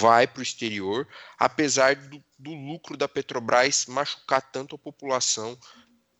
[0.00, 1.06] vai para o exterior,
[1.38, 5.58] apesar do, do lucro da Petrobras machucar tanto a população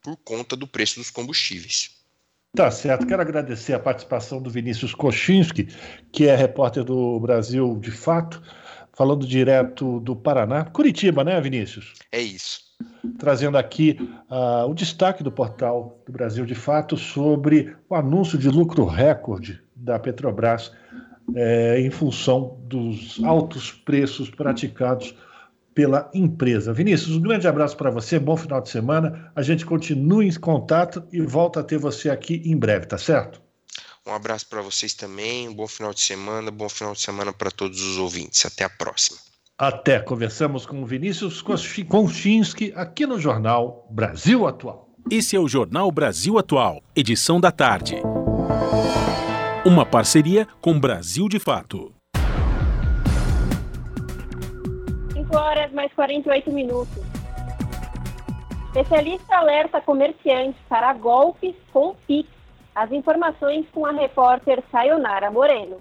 [0.02, 1.96] por conta do preço dos combustíveis.
[2.54, 3.06] Tá certo.
[3.06, 5.68] Quero agradecer a participação do Vinícius Kochinski,
[6.12, 8.42] que é repórter do Brasil de Fato,
[8.92, 10.66] falando direto do Paraná.
[10.66, 11.94] Curitiba, né, Vinícius?
[12.12, 12.71] É isso
[13.18, 13.96] trazendo aqui
[14.30, 19.62] uh, o destaque do portal do Brasil de Fato sobre o anúncio de lucro recorde
[19.74, 20.72] da Petrobras
[21.34, 25.14] é, em função dos altos preços praticados
[25.74, 26.72] pela empresa.
[26.72, 29.32] Vinícius, um grande abraço para você, bom final de semana.
[29.34, 33.40] A gente continua em contato e volta a ter você aqui em breve, tá certo?
[34.06, 37.50] Um abraço para vocês também, um bom final de semana, bom final de semana para
[37.50, 38.44] todos os ouvintes.
[38.44, 39.31] Até a próxima.
[39.58, 44.88] Até conversamos com Vinícius Konchinski aqui no Jornal Brasil Atual.
[45.10, 47.96] Esse é o Jornal Brasil Atual, edição da tarde.
[49.64, 51.94] Uma parceria com Brasil de Fato.
[55.12, 57.02] 5 horas mais 48 minutos.
[58.68, 62.28] Especialista alerta comerciantes para golpes com PIX.
[62.74, 65.76] As informações com a repórter Sayonara Moreno.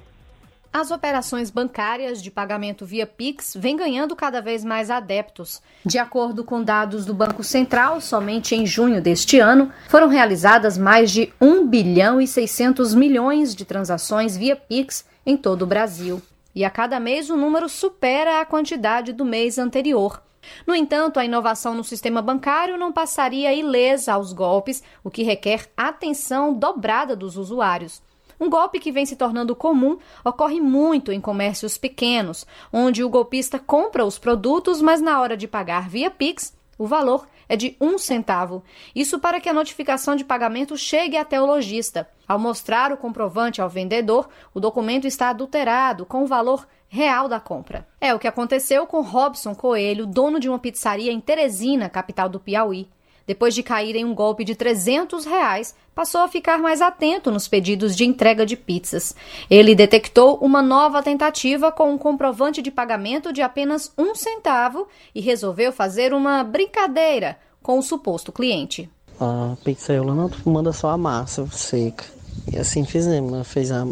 [0.73, 5.61] As operações bancárias de pagamento via Pix vêm ganhando cada vez mais adeptos.
[5.85, 11.11] De acordo com dados do Banco Central, somente em junho deste ano foram realizadas mais
[11.11, 16.21] de 1 bilhão e 600 milhões de transações via Pix em todo o Brasil.
[16.55, 20.23] E a cada mês o número supera a quantidade do mês anterior.
[20.65, 25.69] No entanto, a inovação no sistema bancário não passaria ilesa aos golpes, o que requer
[25.75, 28.01] atenção dobrada dos usuários.
[28.41, 33.59] Um golpe que vem se tornando comum ocorre muito em comércios pequenos, onde o golpista
[33.59, 37.99] compra os produtos, mas na hora de pagar via Pix, o valor é de um
[37.99, 38.63] centavo.
[38.95, 42.09] Isso para que a notificação de pagamento chegue até o lojista.
[42.27, 47.39] Ao mostrar o comprovante ao vendedor, o documento está adulterado com o valor real da
[47.39, 47.87] compra.
[47.99, 52.39] É o que aconteceu com Robson Coelho, dono de uma pizzaria em Teresina, capital do
[52.39, 52.89] Piauí.
[53.31, 57.47] Depois de cair em um golpe de 300 reais, passou a ficar mais atento nos
[57.47, 59.15] pedidos de entrega de pizzas.
[59.49, 65.21] Ele detectou uma nova tentativa com um comprovante de pagamento de apenas um centavo e
[65.21, 68.89] resolveu fazer uma brincadeira com o suposto cliente.
[69.17, 72.03] A pizzaiola não manda só a massa seca.
[72.51, 73.45] E assim fizemos, né?
[73.45, 73.87] fez a,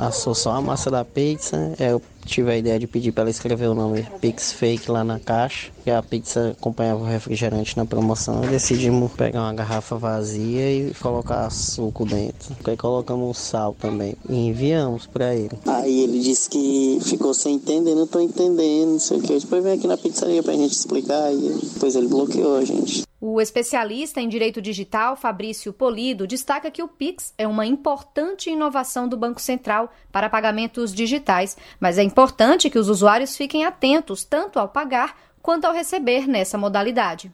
[0.00, 3.30] assou só a massa da pizza, é, eu tive a ideia de pedir para ela
[3.30, 7.84] escrever o nome Pix Fake lá na caixa, que a pizza acompanhava o refrigerante na
[7.84, 8.44] promoção.
[8.44, 12.56] E decidimos pegar uma garrafa vazia e colocar suco dentro.
[12.64, 15.58] Aí colocamos sal também e enviamos para ele.
[15.66, 19.38] Aí ele disse que ficou sem entender, não tô entendendo, não sei o que.
[19.38, 23.04] Depois vem aqui na pizzaria pra gente explicar e depois ele bloqueou a gente.
[23.22, 29.06] O especialista em direito digital, Fabrício Polido, destaca que o Pix é uma importante inovação
[29.06, 34.58] do Banco Central para pagamentos digitais, mas é importante que os usuários fiquem atentos tanto
[34.58, 37.32] ao pagar quanto ao receber nessa modalidade.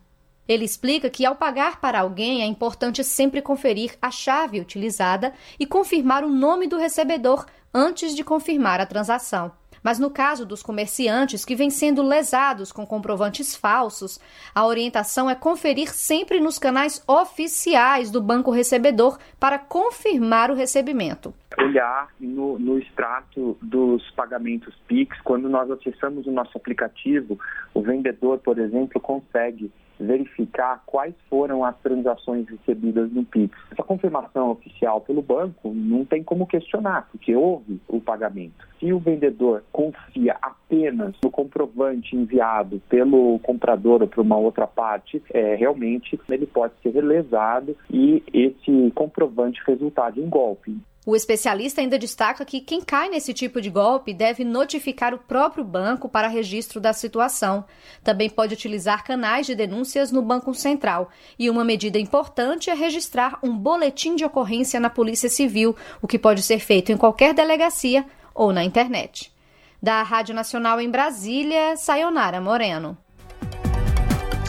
[0.49, 5.67] Ele explica que ao pagar para alguém é importante sempre conferir a chave utilizada e
[5.67, 9.53] confirmar o nome do recebedor antes de confirmar a transação.
[9.87, 14.19] Mas no caso dos comerciantes que vêm sendo lesados com comprovantes falsos,
[14.53, 21.33] a orientação é conferir sempre nos canais oficiais do banco recebedor para confirmar o recebimento.
[21.57, 27.39] Olhar no, no extrato dos pagamentos PIX, quando nós acessamos o nosso aplicativo,
[27.73, 33.57] o vendedor, por exemplo, consegue verificar quais foram as transações recebidas no PIX.
[33.71, 38.67] Essa confirmação oficial pelo banco não tem como questionar, porque houve o pagamento.
[38.79, 45.23] Se o vendedor confia apenas no comprovante enviado pelo comprador ou por uma outra parte,
[45.33, 50.77] é, realmente ele pode ser lesado e esse comprovante resultar de um golpe.
[51.09, 55.63] O especialista ainda destaca que quem cai nesse tipo de golpe deve notificar o próprio
[55.63, 57.65] banco para registro da situação.
[58.03, 61.09] Também pode utilizar canais de denúncias no Banco Central.
[61.39, 66.19] E uma medida importante é registrar um boletim de ocorrência na Polícia Civil, o que
[66.19, 68.05] pode ser feito em qualquer delegacia
[68.35, 69.33] ou na internet.
[69.81, 72.99] Da Rádio Nacional em Brasília, Sayonara Moreno.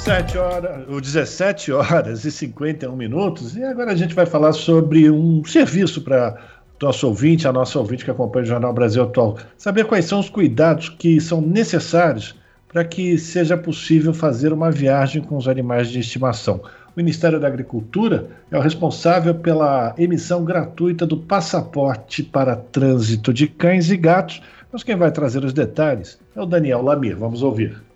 [0.07, 5.43] 7 horas, 17 horas e 51 minutos, e agora a gente vai falar sobre um
[5.43, 6.37] serviço para
[6.81, 10.29] nosso ouvinte, a nossa ouvinte que acompanha o Jornal Brasil Atual, saber quais são os
[10.29, 12.35] cuidados que são necessários
[12.69, 16.61] para que seja possível fazer uma viagem com os animais de estimação.
[16.63, 23.45] O Ministério da Agricultura é o responsável pela emissão gratuita do passaporte para trânsito de
[23.45, 24.41] cães e gatos,
[24.71, 27.17] mas quem vai trazer os detalhes é o Daniel Lamir.
[27.17, 27.86] Vamos ouvir.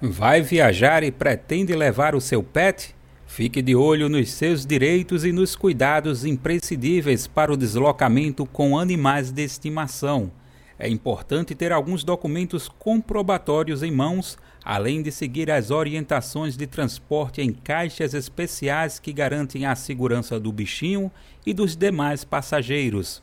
[0.00, 2.94] Vai viajar e pretende levar o seu pet?
[3.26, 9.32] Fique de olho nos seus direitos e nos cuidados imprescindíveis para o deslocamento com animais
[9.32, 10.30] de estimação.
[10.78, 17.42] É importante ter alguns documentos comprobatórios em mãos, além de seguir as orientações de transporte
[17.42, 21.10] em caixas especiais que garantem a segurança do bichinho
[21.44, 23.20] e dos demais passageiros.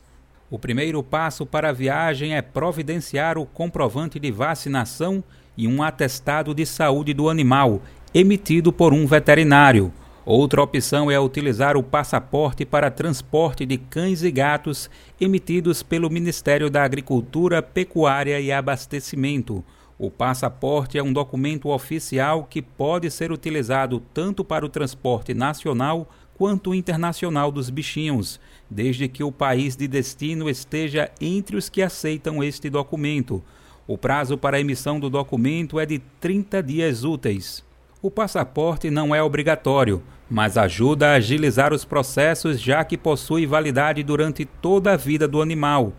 [0.50, 5.24] O primeiro passo para a viagem é providenciar o comprovante de vacinação
[5.56, 7.80] e um atestado de saúde do animal,
[8.12, 9.92] emitido por um veterinário.
[10.24, 14.90] Outra opção é utilizar o passaporte para transporte de cães e gatos
[15.20, 19.64] emitidos pelo Ministério da Agricultura, Pecuária e Abastecimento.
[19.96, 26.10] O passaporte é um documento oficial que pode ser utilizado tanto para o transporte nacional
[26.36, 28.38] quanto internacional dos bichinhos,
[28.68, 33.42] desde que o país de destino esteja entre os que aceitam este documento.
[33.88, 37.64] O prazo para emissão do documento é de 30 dias úteis.
[38.02, 44.02] O passaporte não é obrigatório, mas ajuda a agilizar os processos já que possui validade
[44.02, 45.92] durante toda a vida do animal.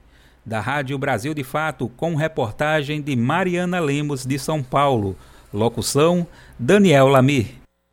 [0.46, 5.18] Da Rádio Brasil de Fato, com reportagem de Mariana Lemos, de São Paulo.
[5.52, 7.48] Locução: Daniel Lamir.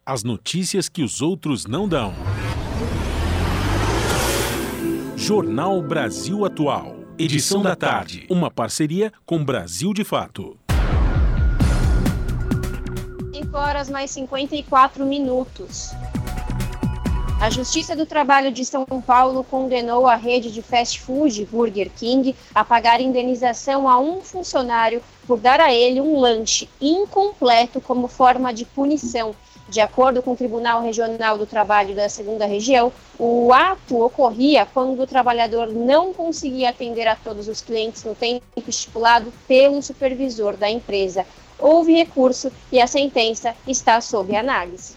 [0.05, 2.13] As notícias que os outros não dão.
[5.17, 6.97] Jornal Brasil Atual.
[7.19, 8.27] Edição da tarde.
[8.29, 10.57] Uma parceria com Brasil de Fato.
[13.53, 15.91] 5 horas mais 54 minutos.
[17.39, 22.35] A Justiça do Trabalho de São Paulo condenou a rede de fast food Burger King
[22.55, 28.55] a pagar indenização a um funcionário por dar a ele um lanche incompleto como forma
[28.55, 29.35] de punição
[29.73, 35.01] de acordo com o Tribunal Regional do Trabalho da Segunda Região, o ato ocorria quando
[35.01, 40.69] o trabalhador não conseguia atender a todos os clientes no tempo estipulado pelo supervisor da
[40.69, 41.25] empresa.
[41.63, 44.97] Houve recurso e a sentença está sob análise.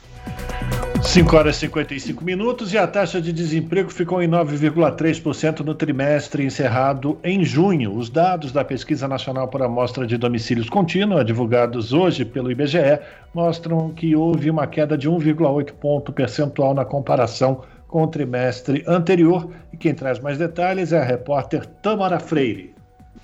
[1.03, 6.43] 5 horas e 55 minutos e a taxa de desemprego ficou em 9,3% no trimestre
[6.43, 7.95] encerrado em junho.
[7.95, 12.99] Os dados da Pesquisa Nacional por Amostra de Domicílios Contínua, divulgados hoje pelo IBGE,
[13.33, 19.49] mostram que houve uma queda de 1,8 ponto percentual na comparação com o trimestre anterior.
[19.71, 22.74] E quem traz mais detalhes é a repórter Tamara Freire.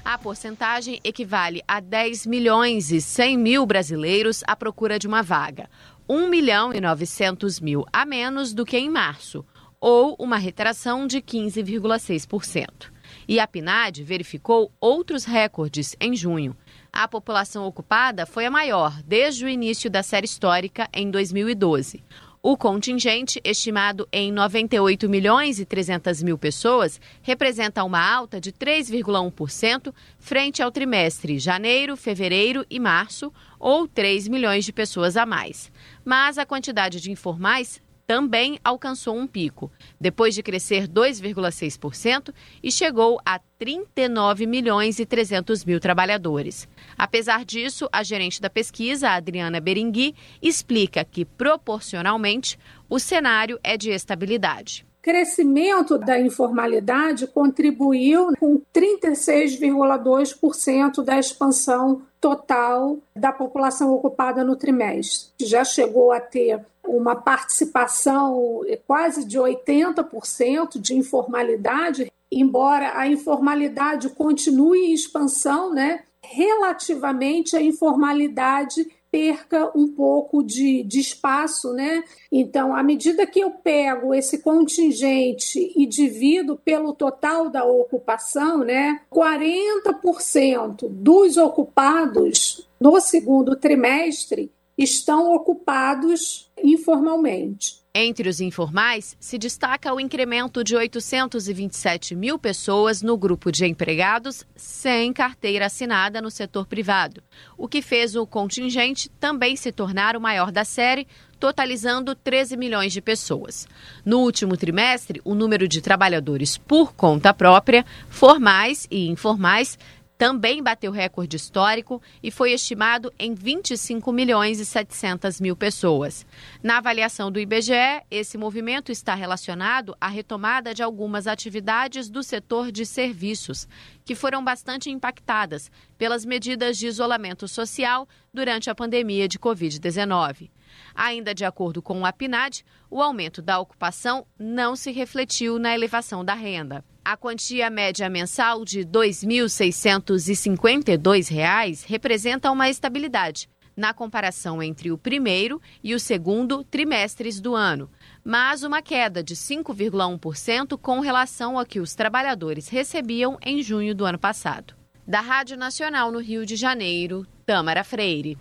[0.03, 5.69] A porcentagem equivale a 10 milhões e 100 mil brasileiros à procura de uma vaga.
[6.09, 9.45] 1 milhão e 900 mil a menos do que em março,
[9.79, 12.91] ou uma retração de 15,6%.
[13.27, 16.57] E a PNAD verificou outros recordes em junho.
[16.91, 22.03] A população ocupada foi a maior desde o início da série histórica em 2012.
[22.43, 29.93] O contingente, estimado em 98 milhões e 300 mil pessoas, representa uma alta de 3,1%
[30.17, 35.71] frente ao trimestre janeiro, fevereiro e março, ou 3 milhões de pessoas a mais.
[36.03, 43.19] Mas a quantidade de informais também alcançou um pico, depois de crescer 2,6% e chegou
[43.25, 46.67] a 39 milhões e 300 mil trabalhadores.
[46.97, 52.57] Apesar disso, a gerente da pesquisa, Adriana Berengui, explica que, proporcionalmente,
[52.89, 63.31] o cenário é de estabilidade crescimento da informalidade contribuiu com 36,2% da expansão total da
[63.31, 65.31] população ocupada no trimestre.
[65.41, 74.79] Já chegou a ter uma participação quase de 80% de informalidade, embora a informalidade continue
[74.85, 76.03] em expansão, né?
[76.23, 82.03] Relativamente à informalidade perca um pouco de, de espaço, né?
[82.31, 89.01] Então, à medida que eu pego esse contingente e divido pelo total da ocupação, né?
[89.11, 97.80] 40% dos ocupados no segundo trimestre estão ocupados informalmente.
[97.93, 104.45] Entre os informais, se destaca o incremento de 827 mil pessoas no grupo de empregados
[104.55, 107.21] sem carteira assinada no setor privado,
[107.57, 111.05] o que fez o contingente também se tornar o maior da série,
[111.37, 113.67] totalizando 13 milhões de pessoas.
[114.05, 119.77] No último trimestre, o número de trabalhadores por conta própria, formais e informais,
[120.21, 126.27] também bateu recorde histórico e foi estimado em 25 milhões e 700 mil pessoas.
[126.61, 132.71] Na avaliação do IBGE, esse movimento está relacionado à retomada de algumas atividades do setor
[132.71, 133.67] de serviços,
[134.05, 140.51] que foram bastante impactadas pelas medidas de isolamento social durante a pandemia de Covid-19.
[140.93, 146.23] Ainda de acordo com o APNAD, o aumento da ocupação não se refletiu na elevação
[146.23, 146.85] da renda.
[147.03, 155.61] A quantia média mensal de R$ 2.652 representa uma estabilidade na comparação entre o primeiro
[155.83, 157.89] e o segundo trimestres do ano,
[158.23, 164.05] mas uma queda de 5,1% com relação ao que os trabalhadores recebiam em junho do
[164.05, 164.75] ano passado.
[165.07, 168.37] Da Rádio Nacional no Rio de Janeiro, Tâmara Freire.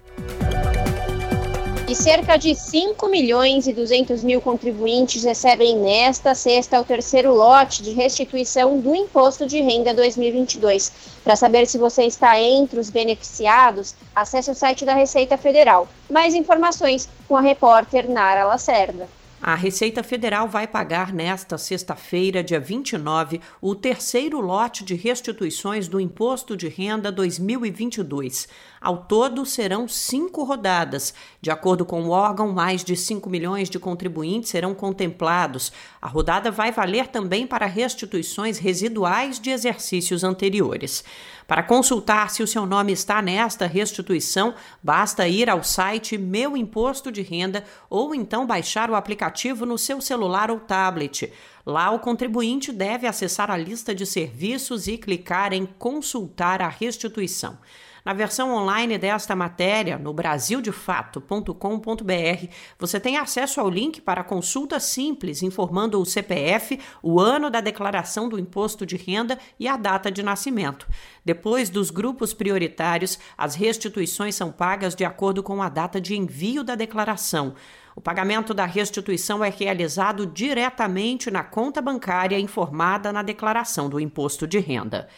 [1.91, 7.82] E cerca de 5 milhões e 200 mil contribuintes recebem nesta sexta o terceiro lote
[7.82, 10.93] de restituição do Imposto de Renda 2022.
[11.24, 15.88] Para saber se você está entre os beneficiados, acesse o site da Receita Federal.
[16.09, 19.09] Mais informações com a repórter Nara Lacerda.
[19.43, 25.99] A Receita Federal vai pagar nesta sexta-feira, dia 29, o terceiro lote de restituições do
[25.99, 28.47] Imposto de Renda 2022.
[28.78, 31.14] Ao todo, serão cinco rodadas.
[31.41, 35.72] De acordo com o órgão, mais de 5 milhões de contribuintes serão contemplados.
[36.03, 41.03] A rodada vai valer também para restituições residuais de exercícios anteriores.
[41.51, 47.11] Para consultar se o seu nome está nesta restituição, basta ir ao site Meu Imposto
[47.11, 51.32] de Renda ou então baixar o aplicativo no seu celular ou tablet.
[51.66, 57.59] Lá, o contribuinte deve acessar a lista de serviços e clicar em Consultar a restituição.
[58.05, 62.46] Na versão online desta matéria, no brasildefato.com.br,
[62.78, 68.28] você tem acesso ao link para consulta simples informando o CPF, o ano da declaração
[68.28, 70.88] do imposto de renda e a data de nascimento.
[71.24, 76.64] Depois dos grupos prioritários, as restituições são pagas de acordo com a data de envio
[76.64, 77.55] da declaração.
[77.94, 84.46] O pagamento da restituição é realizado diretamente na conta bancária informada na declaração do imposto
[84.46, 85.09] de renda.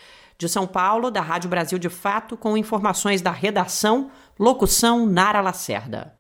[0.43, 6.17] De São Paulo, da Rádio Brasil de Fato, com informações da redação, locução Nara Lacerda.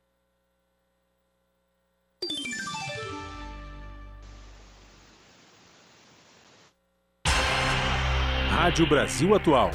[8.49, 9.73] Rádio Brasil Atual.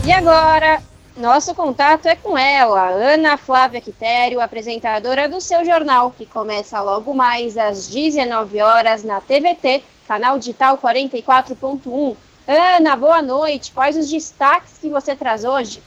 [0.05, 0.83] E agora,
[1.17, 7.13] nosso contato é com ela, Ana Flávia Quitério, apresentadora do seu jornal, que começa logo
[7.13, 12.15] mais às 19 horas na TVT, canal digital 44.1.
[12.47, 13.71] Ana, boa noite.
[13.71, 15.81] Quais os destaques que você traz hoje?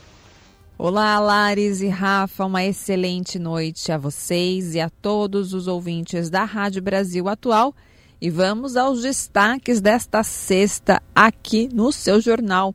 [0.77, 6.43] Olá, Lares e Rafa, uma excelente noite a vocês e a todos os ouvintes da
[6.43, 7.73] Rádio Brasil Atual.
[8.19, 12.73] E vamos aos destaques desta sexta aqui no seu jornal.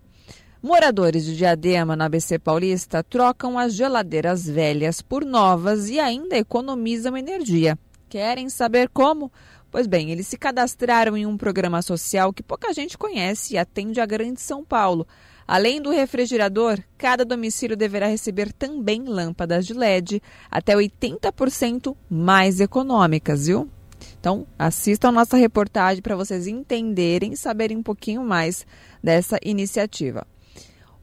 [0.65, 7.19] Moradores de Diadema, na ABC Paulista, trocam as geladeiras velhas por novas e ainda economizam
[7.19, 7.79] energia.
[8.09, 9.31] Querem saber como?
[9.71, 14.01] Pois bem, eles se cadastraram em um programa social que pouca gente conhece e atende
[14.01, 15.07] a Grande São Paulo.
[15.47, 23.49] Além do refrigerador, cada domicílio deverá receber também lâmpadas de LED, até 80% mais econômicas,
[23.49, 23.69] viu?
[24.19, 28.67] Então, assistam nossa reportagem para vocês entenderem e saberem um pouquinho mais
[29.03, 30.27] dessa iniciativa.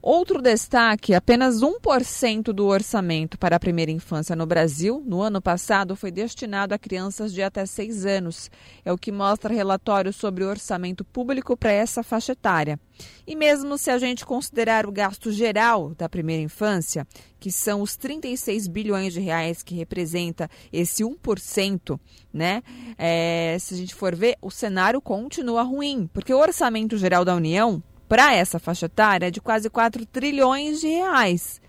[0.02, 5.94] Outro destaque: apenas 1% do orçamento para a primeira infância no Brasil no ano passado
[5.94, 8.50] foi destinado a crianças de até 6 anos.
[8.84, 12.80] É o que mostra relatório sobre o orçamento público para essa faixa etária.
[13.24, 17.06] E mesmo se a gente considerar o gasto geral da primeira infância,
[17.38, 21.98] que são os 36 bilhões de reais que representa esse 1%,
[22.32, 22.60] né?
[22.98, 27.36] É, se a gente for ver, o cenário continua ruim, porque o orçamento geral da
[27.36, 27.80] União
[28.12, 31.62] para essa faixa etária é de quase 4 trilhões de reais.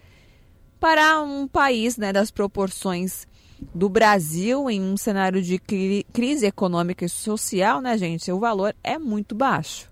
[0.78, 3.26] Para um país né, das proporções
[3.74, 8.98] do Brasil, em um cenário de crise econômica e social, né, gente, o valor é
[8.98, 9.90] muito baixo.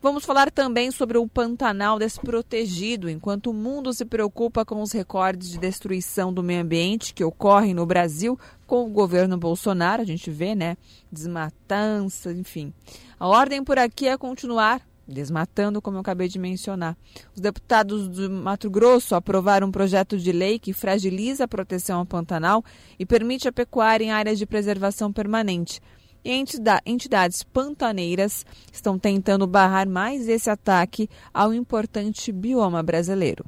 [0.00, 5.50] Vamos falar também sobre o Pantanal desprotegido, enquanto o mundo se preocupa com os recordes
[5.50, 10.02] de destruição do meio ambiente que ocorrem no Brasil com o governo Bolsonaro.
[10.02, 10.76] A gente vê, né?
[11.10, 12.72] Desmatança, enfim.
[13.18, 16.96] A ordem por aqui é continuar desmatando, como eu acabei de mencionar.
[17.34, 22.06] Os deputados do Mato Grosso aprovaram um projeto de lei que fragiliza a proteção ao
[22.06, 22.62] Pantanal
[22.98, 25.80] e permite a pecuária em áreas de preservação permanente.
[26.24, 26.32] E
[26.84, 33.46] entidades pantaneiras estão tentando barrar mais esse ataque ao importante bioma brasileiro.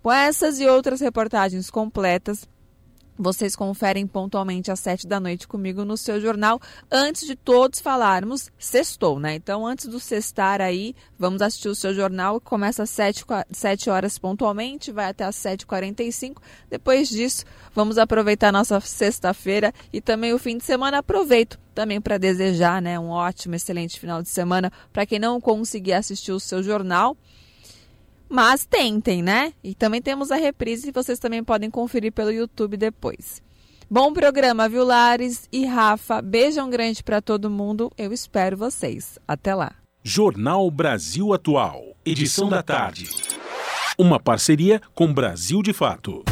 [0.00, 2.46] Com essas e outras reportagens completas,
[3.18, 6.60] vocês conferem pontualmente às sete da noite comigo no seu jornal,
[6.90, 9.34] antes de todos falarmos sextou, né?
[9.34, 13.88] Então, antes do sextar aí, vamos assistir o seu jornal, que começa às sete, sete
[13.88, 16.42] horas pontualmente, vai até às sete quarenta e cinco.
[16.68, 17.44] Depois disso,
[17.74, 20.98] vamos aproveitar nossa sexta-feira e também o fim de semana.
[20.98, 25.92] Aproveito também para desejar né, um ótimo, excelente final de semana para quem não conseguir
[25.92, 27.16] assistir o seu jornal.
[28.34, 29.52] Mas tentem, né?
[29.62, 33.40] E também temos a reprise e vocês também podem conferir pelo YouTube depois.
[33.88, 36.20] Bom programa, viu, Lares e Rafa?
[36.20, 37.92] Beijão grande para todo mundo.
[37.96, 39.20] Eu espero vocês.
[39.28, 39.70] Até lá.
[40.02, 43.08] Jornal Brasil Atual, edição da tarde.
[43.96, 46.24] Uma parceria com Brasil de Fato.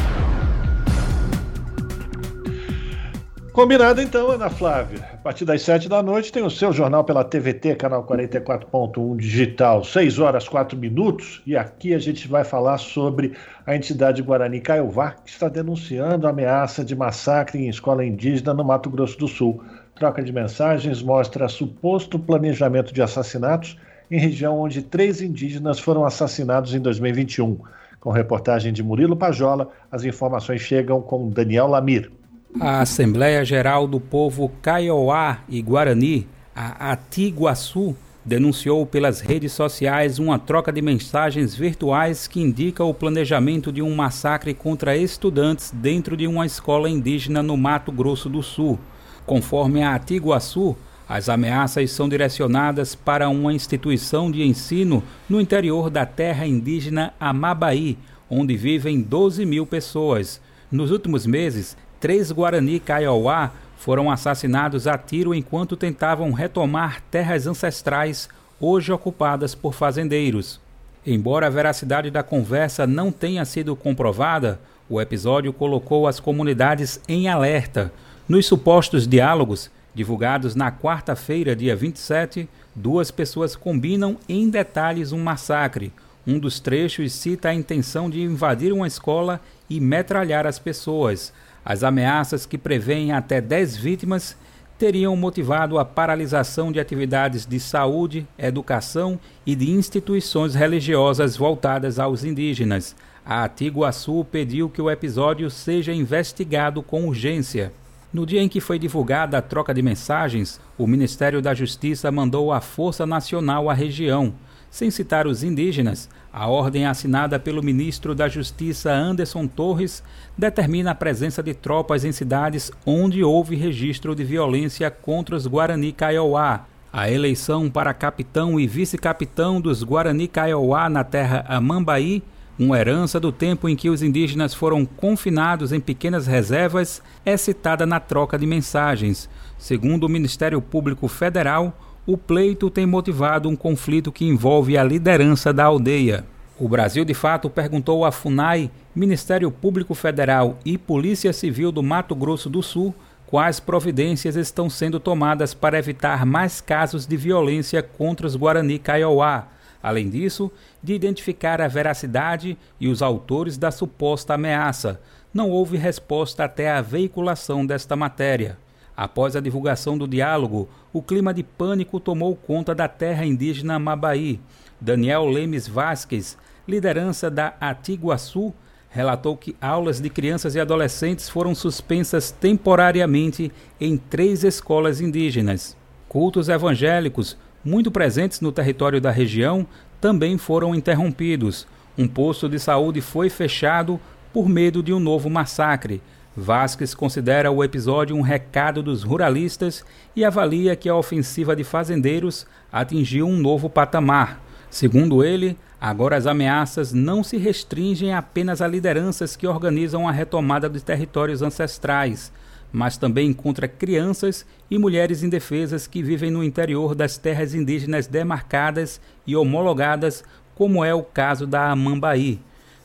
[3.53, 5.12] Combinado então, Ana Flávia.
[5.23, 9.81] A partir das 7 da noite tem o seu jornal pela TVT, canal 44.1 digital,
[9.81, 11.41] 6 horas 4 minutos.
[11.47, 13.31] E aqui a gente vai falar sobre
[13.65, 18.65] a entidade Guarani Caiová, que está denunciando a ameaça de massacre em escola indígena no
[18.65, 19.63] Mato Grosso do Sul.
[19.95, 23.77] Troca de mensagens mostra suposto planejamento de assassinatos
[24.11, 27.59] em região onde três indígenas foram assassinados em 2021.
[28.01, 32.11] Com reportagem de Murilo Pajola, as informações chegam com Daniel Lamir.
[32.59, 40.37] A Assembleia Geral do Povo Kaiowá e Guarani, a Atiguaçu, denunciou pelas redes sociais uma
[40.37, 46.27] troca de mensagens virtuais que indica o planejamento de um massacre contra estudantes dentro de
[46.27, 48.79] uma escola indígena no Mato Grosso do Sul.
[49.25, 50.77] Conforme a Atiguaçu,
[51.09, 57.97] as ameaças são direcionadas para uma instituição de ensino no interior da terra indígena Amabaí,
[58.29, 60.39] onde vivem 12 mil pessoas.
[60.71, 68.27] Nos últimos meses, três Guarani Kaiowá foram assassinados a tiro enquanto tentavam retomar terras ancestrais
[68.59, 70.59] hoje ocupadas por fazendeiros.
[71.07, 77.29] Embora a veracidade da conversa não tenha sido comprovada, o episódio colocou as comunidades em
[77.29, 77.89] alerta.
[78.27, 85.93] Nos supostos diálogos, divulgados na quarta-feira, dia 27, duas pessoas combinam em detalhes um massacre.
[86.27, 89.39] Um dos trechos cita a intenção de invadir uma escola
[89.69, 91.31] e metralhar as pessoas.
[91.65, 94.35] As ameaças que prevêem até 10 vítimas
[94.77, 102.23] teriam motivado a paralisação de atividades de saúde, educação e de instituições religiosas voltadas aos
[102.23, 102.95] indígenas.
[103.25, 107.71] A Atiguaçu pediu que o episódio seja investigado com urgência.
[108.11, 112.51] No dia em que foi divulgada a troca de mensagens, o Ministério da Justiça mandou
[112.51, 114.33] a Força Nacional à região.
[114.69, 120.03] Sem citar os indígenas, a ordem assinada pelo ministro da Justiça Anderson Torres
[120.35, 125.91] determina a presença de tropas em cidades onde houve registro de violência contra os Guarani
[125.91, 126.65] Kaiowá.
[126.91, 132.23] A eleição para capitão e vice-capitão dos Guarani Kaiowá na terra Amambaí,
[132.57, 137.85] uma herança do tempo em que os indígenas foram confinados em pequenas reservas, é citada
[137.85, 139.29] na troca de mensagens.
[139.57, 145.53] Segundo o Ministério Público Federal, o pleito tem motivado um conflito que envolve a liderança
[145.53, 146.25] da aldeia.
[146.59, 152.13] O Brasil, de fato, perguntou à FUNAI, Ministério Público Federal e Polícia Civil do Mato
[152.13, 152.93] Grosso do Sul
[153.25, 159.47] quais providências estão sendo tomadas para evitar mais casos de violência contra os Guarani Kaiowá.
[159.81, 160.51] Além disso,
[160.83, 165.01] de identificar a veracidade e os autores da suposta ameaça.
[165.33, 168.57] Não houve resposta até a veiculação desta matéria.
[168.95, 174.39] Após a divulgação do diálogo, o clima de pânico tomou conta da terra indígena Mabaí.
[174.79, 176.37] Daniel Lemes Vasques,
[176.67, 178.53] liderança da Atiguaçu,
[178.89, 185.75] relatou que aulas de crianças e adolescentes foram suspensas temporariamente em três escolas indígenas.
[186.07, 187.35] Cultos evangélicos,
[187.65, 189.65] muito presentes no território da região,
[189.99, 191.65] também foram interrompidos.
[191.97, 193.99] Um posto de saúde foi fechado
[194.31, 195.99] por medo de um novo massacre.
[196.35, 202.47] Vasques considera o episódio um recado dos ruralistas e avalia que a ofensiva de fazendeiros
[202.71, 204.41] atingiu um novo patamar.
[204.67, 210.67] Segundo ele, agora as ameaças não se restringem apenas a lideranças que organizam a retomada
[210.67, 212.33] dos territórios ancestrais,
[212.71, 218.99] mas também contra crianças e mulheres indefesas que vivem no interior das terras indígenas demarcadas
[219.27, 220.23] e homologadas,
[220.55, 222.41] como é o caso da Amambaí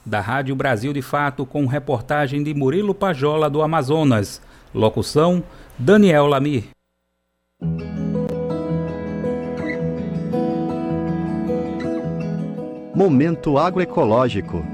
[0.08, 4.40] da Rádio Brasil de Fato, com reportagem de Murilo Pajola do Amazonas.
[4.74, 5.44] Locução:
[5.78, 6.64] Daniel Lamir.
[12.94, 14.64] Momento agroecológico.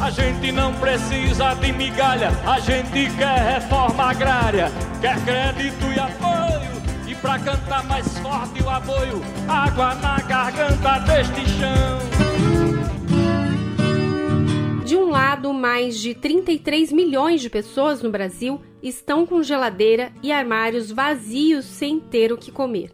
[0.00, 4.70] A gente não precisa de migalha, a gente quer reforma agrária,
[5.00, 6.70] quer crédito e apoio.
[7.06, 12.19] E pra cantar mais forte o apoio, água na garganta deste chão.
[14.90, 20.32] De um lado, mais de 33 milhões de pessoas no Brasil estão com geladeira e
[20.32, 22.92] armários vazios sem ter o que comer.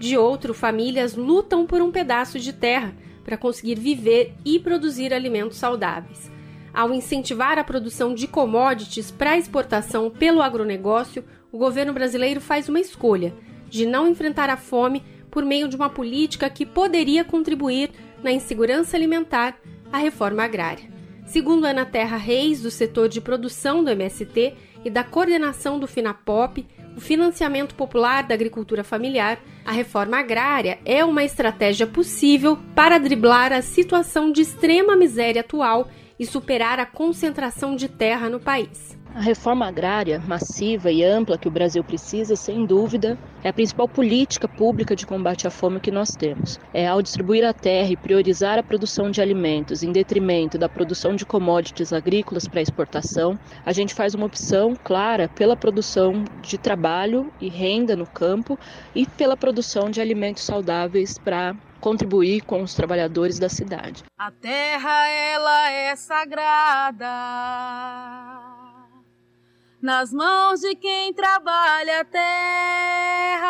[0.00, 5.58] De outro, famílias lutam por um pedaço de terra para conseguir viver e produzir alimentos
[5.58, 6.32] saudáveis.
[6.72, 12.80] Ao incentivar a produção de commodities para exportação pelo agronegócio, o governo brasileiro faz uma
[12.80, 13.34] escolha
[13.68, 17.90] de não enfrentar a fome por meio de uma política que poderia contribuir
[18.22, 19.60] na insegurança alimentar,
[19.92, 20.93] a reforma agrária.
[21.26, 26.66] Segundo Ana Terra Reis, do setor de produção do MST e da coordenação do FINAPOP,
[26.96, 33.52] o financiamento popular da agricultura familiar, a reforma agrária é uma estratégia possível para driblar
[33.52, 35.88] a situação de extrema miséria atual
[36.18, 38.96] e superar a concentração de terra no país.
[39.14, 43.86] A reforma agrária massiva e ampla que o Brasil precisa, sem dúvida, é a principal
[43.86, 46.58] política pública de combate à fome que nós temos.
[46.72, 51.14] É ao distribuir a terra e priorizar a produção de alimentos em detrimento da produção
[51.14, 57.32] de commodities agrícolas para exportação, a gente faz uma opção clara pela produção de trabalho
[57.40, 58.58] e renda no campo
[58.96, 64.02] e pela produção de alimentos saudáveis para contribuir com os trabalhadores da cidade.
[64.18, 67.04] A terra ela é sagrada
[69.84, 73.44] nas mãos de quem trabalha a terra.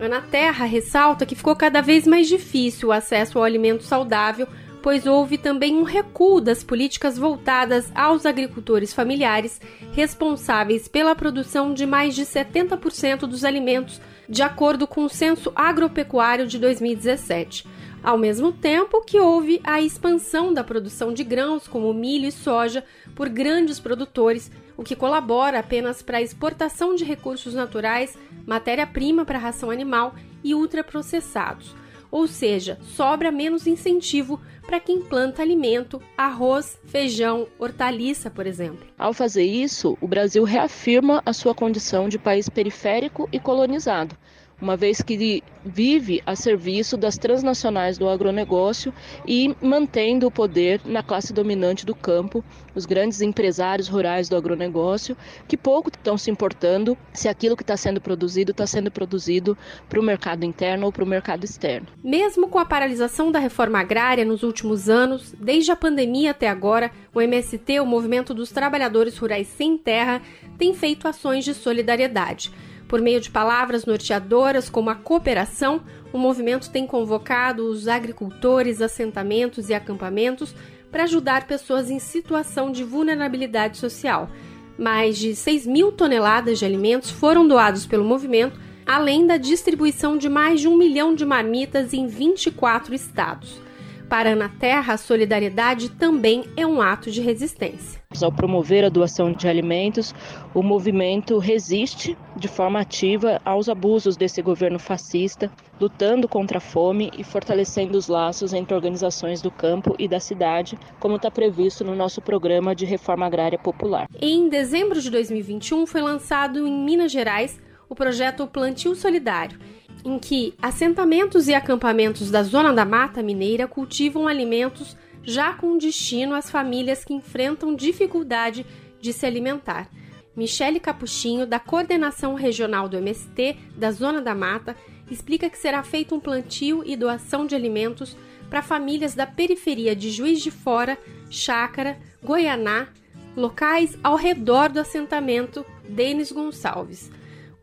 [0.00, 4.48] Ana Terra ressalta que ficou cada vez mais difícil o acesso ao alimento saudável,
[4.82, 9.60] pois houve também um recuo das políticas voltadas aos agricultores familiares,
[9.92, 16.48] responsáveis pela produção de mais de 70% dos alimentos, de acordo com o Censo Agropecuário
[16.48, 17.64] de 2017
[18.04, 22.84] ao mesmo tempo que houve a expansão da produção de grãos como milho e soja
[23.16, 29.38] por grandes produtores, o que colabora apenas para a exportação de recursos naturais, matéria-prima para
[29.38, 31.74] ração animal e ultraprocessados.
[32.10, 38.86] Ou seja, sobra menos incentivo para quem planta alimento, arroz, feijão, hortaliça, por exemplo.
[38.98, 44.14] Ao fazer isso, o Brasil reafirma a sua condição de país periférico e colonizado
[44.60, 48.92] uma vez que vive a serviço das transnacionais do agronegócio
[49.26, 52.44] e mantendo o poder na classe dominante do campo,
[52.74, 55.16] os grandes empresários rurais do agronegócio,
[55.48, 59.56] que pouco estão se importando se aquilo que está sendo produzido está sendo produzido
[59.88, 61.86] para o mercado interno ou para o mercado externo.
[62.02, 66.90] Mesmo com a paralisação da reforma agrária nos últimos anos, desde a pandemia até agora,
[67.14, 70.20] o MST, o Movimento dos Trabalhadores Rurais Sem Terra,
[70.58, 72.52] tem feito ações de solidariedade.
[72.94, 79.68] Por meio de palavras norteadoras como a cooperação, o movimento tem convocado os agricultores, assentamentos
[79.68, 80.54] e acampamentos
[80.92, 84.30] para ajudar pessoas em situação de vulnerabilidade social.
[84.78, 90.28] Mais de 6 mil toneladas de alimentos foram doados pelo movimento, além da distribuição de
[90.28, 93.60] mais de um milhão de marmitas em 24 estados.
[94.08, 98.03] Para a Terra, a solidariedade também é um ato de resistência.
[98.22, 100.14] Ao promover a doação de alimentos,
[100.54, 105.50] o movimento resiste de forma ativa aos abusos desse governo fascista,
[105.80, 110.78] lutando contra a fome e fortalecendo os laços entre organizações do campo e da cidade,
[111.00, 114.08] como está previsto no nosso programa de reforma agrária popular.
[114.20, 119.58] Em dezembro de 2021, foi lançado em Minas Gerais o projeto Plantio Solidário
[120.04, 126.34] em que assentamentos e acampamentos da Zona da Mata Mineira cultivam alimentos já com destino
[126.34, 128.64] às famílias que enfrentam dificuldade
[129.00, 129.90] de se alimentar.
[130.36, 134.76] Michele Capuchinho, da Coordenação Regional do MST da Zona da Mata,
[135.10, 138.16] explica que será feito um plantio e doação de alimentos
[138.50, 140.98] para famílias da periferia de Juiz de Fora,
[141.30, 142.88] Chácara, Goianá,
[143.36, 147.10] locais ao redor do assentamento Denis Gonçalves.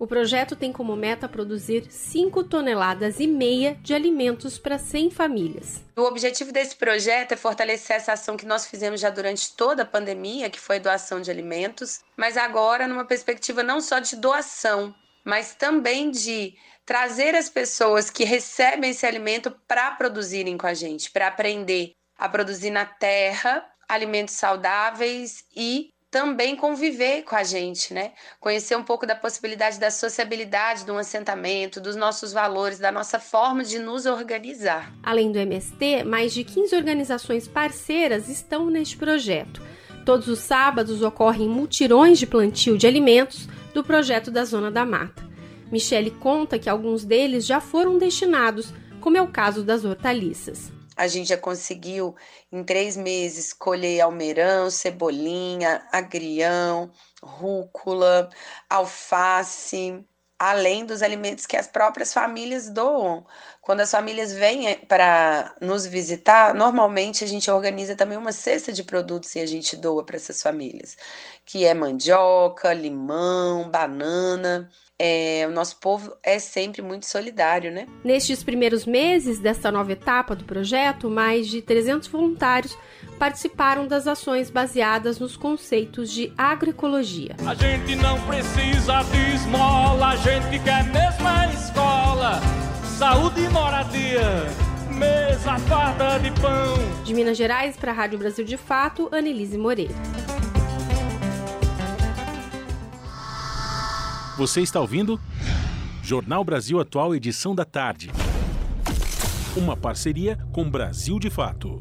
[0.02, 5.84] O projeto tem como meta produzir 5 toneladas e meia de alimentos para 100 famílias.
[5.96, 9.86] O objetivo desse projeto é fortalecer essa ação que nós fizemos já durante toda a
[9.86, 14.92] pandemia, que foi doação de alimentos, mas agora numa perspectiva não só de doação,
[15.24, 21.12] mas também de trazer as pessoas que recebem esse alimento para produzirem com a gente,
[21.12, 28.12] para aprender a produzir na terra alimentos saudáveis e também conviver com a gente, né?
[28.38, 33.18] Conhecer um pouco da possibilidade da sociabilidade de um assentamento, dos nossos valores, da nossa
[33.18, 34.92] forma de nos organizar.
[35.02, 39.62] Além do MST, mais de 15 organizações parceiras estão neste projeto.
[40.06, 45.26] Todos os sábados ocorrem mutirões de plantio de alimentos do projeto da Zona da Mata.
[45.72, 50.74] Michele conta que alguns deles já foram destinados, como é o caso das hortaliças.
[51.02, 52.16] A gente já conseguiu,
[52.52, 56.92] em três meses, colher almeirão, cebolinha, agrião,
[57.24, 58.30] rúcula,
[58.70, 60.06] alface,
[60.38, 63.26] além dos alimentos que as próprias famílias doam.
[63.62, 68.72] Quando as famílias vêm eh, para nos visitar, normalmente a gente organiza também uma cesta
[68.72, 70.96] de produtos e a gente doa para essas famílias,
[71.46, 74.70] que é mandioca, limão, banana.
[75.04, 77.88] É, o nosso povo é sempre muito solidário, né?
[78.04, 82.78] Nestes primeiros meses desta nova etapa do projeto, mais de 300 voluntários
[83.18, 87.36] participaram das ações baseadas nos conceitos de agroecologia.
[87.48, 92.40] A gente não precisa de esmola, a gente quer mesmo a escola,
[93.00, 94.22] saúde e moradia.
[94.92, 96.76] Mesa farta de pão.
[97.04, 99.96] De Minas Gerais para a Rádio Brasil de Fato, Anelise Moreira.
[104.42, 105.22] Você está ouvindo?
[106.02, 108.10] Jornal Brasil Atual, edição da tarde.
[109.56, 111.80] Uma parceria com Brasil de Fato.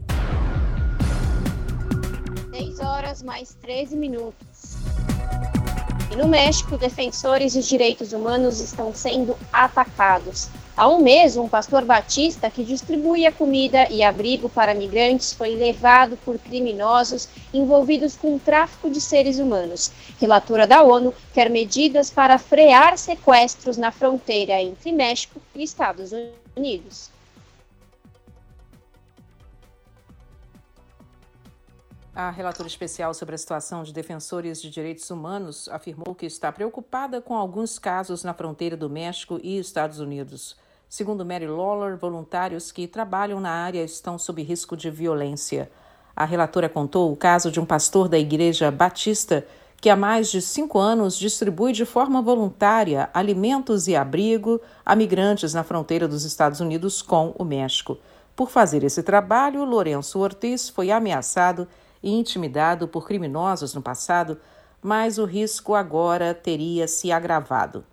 [2.51, 4.77] 6 horas mais 13 minutos.
[6.13, 10.51] E no México, defensores dos direitos humanos estão sendo atacados.
[10.77, 16.17] Há um mês, um pastor batista que distribuía comida e abrigo para migrantes foi levado
[16.25, 19.91] por criminosos envolvidos com o tráfico de seres humanos.
[20.19, 26.13] Relatora da ONU quer medidas para frear sequestros na fronteira entre México e Estados
[26.57, 27.11] Unidos.
[32.15, 37.21] A relatora especial sobre a situação de defensores de direitos humanos afirmou que está preocupada
[37.21, 40.57] com alguns casos na fronteira do México e Estados Unidos.
[40.89, 45.71] Segundo Mary Lawler, voluntários que trabalham na área estão sob risco de violência.
[46.17, 49.47] A relatora contou o caso de um pastor da Igreja Batista
[49.81, 55.55] que há mais de cinco anos distribui de forma voluntária alimentos e abrigo a migrantes
[55.55, 57.97] na fronteira dos Estados Unidos com o México.
[58.35, 61.69] Por fazer esse trabalho, Lourenço Ortiz foi ameaçado
[62.03, 64.39] e intimidado por criminosos no passado,
[64.83, 67.85] mas o risco agora teria se agravado.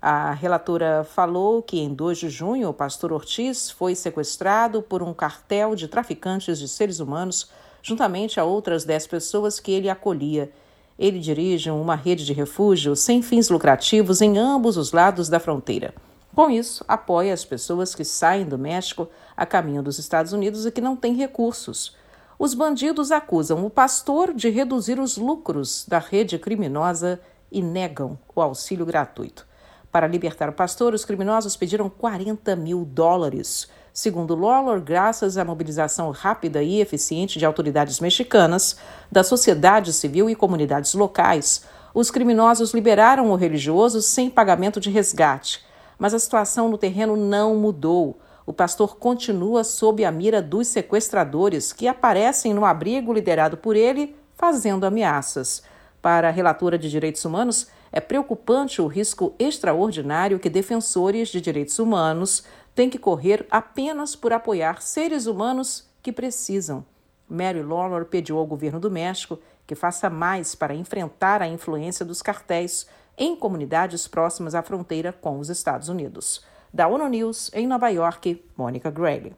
[0.00, 5.12] A relatora falou que em 2 de junho o pastor Ortiz foi sequestrado por um
[5.12, 7.50] cartel de traficantes de seres humanos,
[7.82, 10.50] juntamente a outras 10 pessoas que ele acolhia.
[10.98, 15.94] Ele dirige uma rede de refúgio sem fins lucrativos em ambos os lados da fronteira.
[16.34, 19.06] Com isso, apoia as pessoas que saem do México
[19.36, 21.94] a caminho dos Estados Unidos e que não têm recursos
[22.40, 27.20] os bandidos acusam o pastor de reduzir os lucros da rede criminosa
[27.52, 29.46] e negam o auxílio gratuito.
[29.92, 33.68] Para libertar o pastor, os criminosos pediram 40 mil dólares.
[33.92, 38.78] Segundo Lawlor, graças à mobilização rápida e eficiente de autoridades mexicanas,
[39.12, 45.62] da sociedade civil e comunidades locais, os criminosos liberaram o religioso sem pagamento de resgate.
[45.98, 48.18] Mas a situação no terreno não mudou
[48.50, 54.16] o pastor continua sob a mira dos sequestradores que aparecem no abrigo liderado por ele,
[54.34, 55.62] fazendo ameaças.
[56.02, 61.78] Para a relatora de direitos humanos, é preocupante o risco extraordinário que defensores de direitos
[61.78, 62.42] humanos
[62.74, 66.84] têm que correr apenas por apoiar seres humanos que precisam.
[67.28, 72.20] Mary Lawlor pediu ao governo do México que faça mais para enfrentar a influência dos
[72.20, 76.42] cartéis em comunidades próximas à fronteira com os Estados Unidos.
[76.72, 79.32] Da ONU News, em Nova York, Mônica Grayle.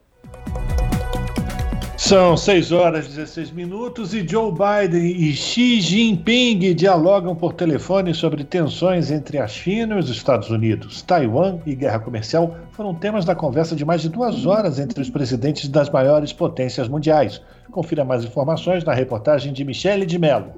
[1.96, 8.12] São 6 horas e 16 minutos e Joe Biden e Xi Jinping dialogam por telefone
[8.12, 11.00] sobre tensões entre a China e os Estados Unidos.
[11.00, 15.08] Taiwan e guerra comercial foram temas da conversa de mais de duas horas entre os
[15.08, 17.40] presidentes das maiores potências mundiais.
[17.70, 20.52] Confira mais informações na reportagem de Michele de Mello.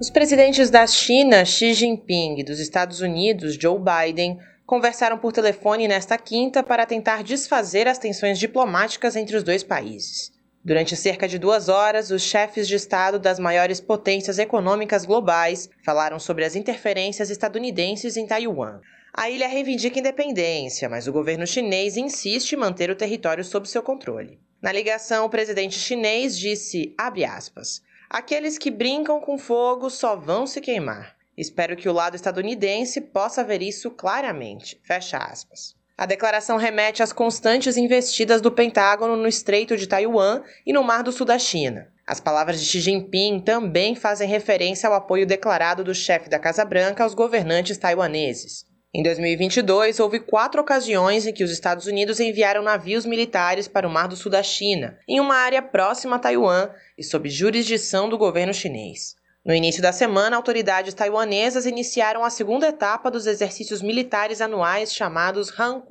[0.00, 5.86] Os presidentes da China, Xi Jinping, e dos Estados Unidos, Joe Biden, conversaram por telefone
[5.86, 10.32] nesta quinta para tentar desfazer as tensões diplomáticas entre os dois países.
[10.64, 16.18] Durante cerca de duas horas, os chefes de Estado das maiores potências econômicas globais falaram
[16.18, 18.80] sobre as interferências estadunidenses em Taiwan.
[19.14, 23.80] A ilha reivindica independência, mas o governo chinês insiste em manter o território sob seu
[23.80, 24.40] controle.
[24.60, 27.80] Na ligação, o presidente chinês disse, aspas,
[28.10, 31.15] aqueles que brincam com fogo só vão se queimar.
[31.36, 34.80] Espero que o lado estadunidense possa ver isso claramente.
[34.82, 35.74] Fecha aspas.
[35.98, 41.02] A declaração remete às constantes investidas do Pentágono no Estreito de Taiwan e no Mar
[41.02, 41.88] do Sul da China.
[42.06, 46.64] As palavras de Xi Jinping também fazem referência ao apoio declarado do chefe da Casa
[46.64, 48.64] Branca aos governantes taiwaneses.
[48.94, 53.90] Em 2022, houve quatro ocasiões em que os Estados Unidos enviaram navios militares para o
[53.90, 58.16] Mar do Sul da China, em uma área próxima a Taiwan e sob jurisdição do
[58.16, 59.16] governo chinês.
[59.46, 65.52] No início da semana, autoridades taiwanesas iniciaram a segunda etapa dos exercícios militares anuais chamados
[65.56, 65.84] Han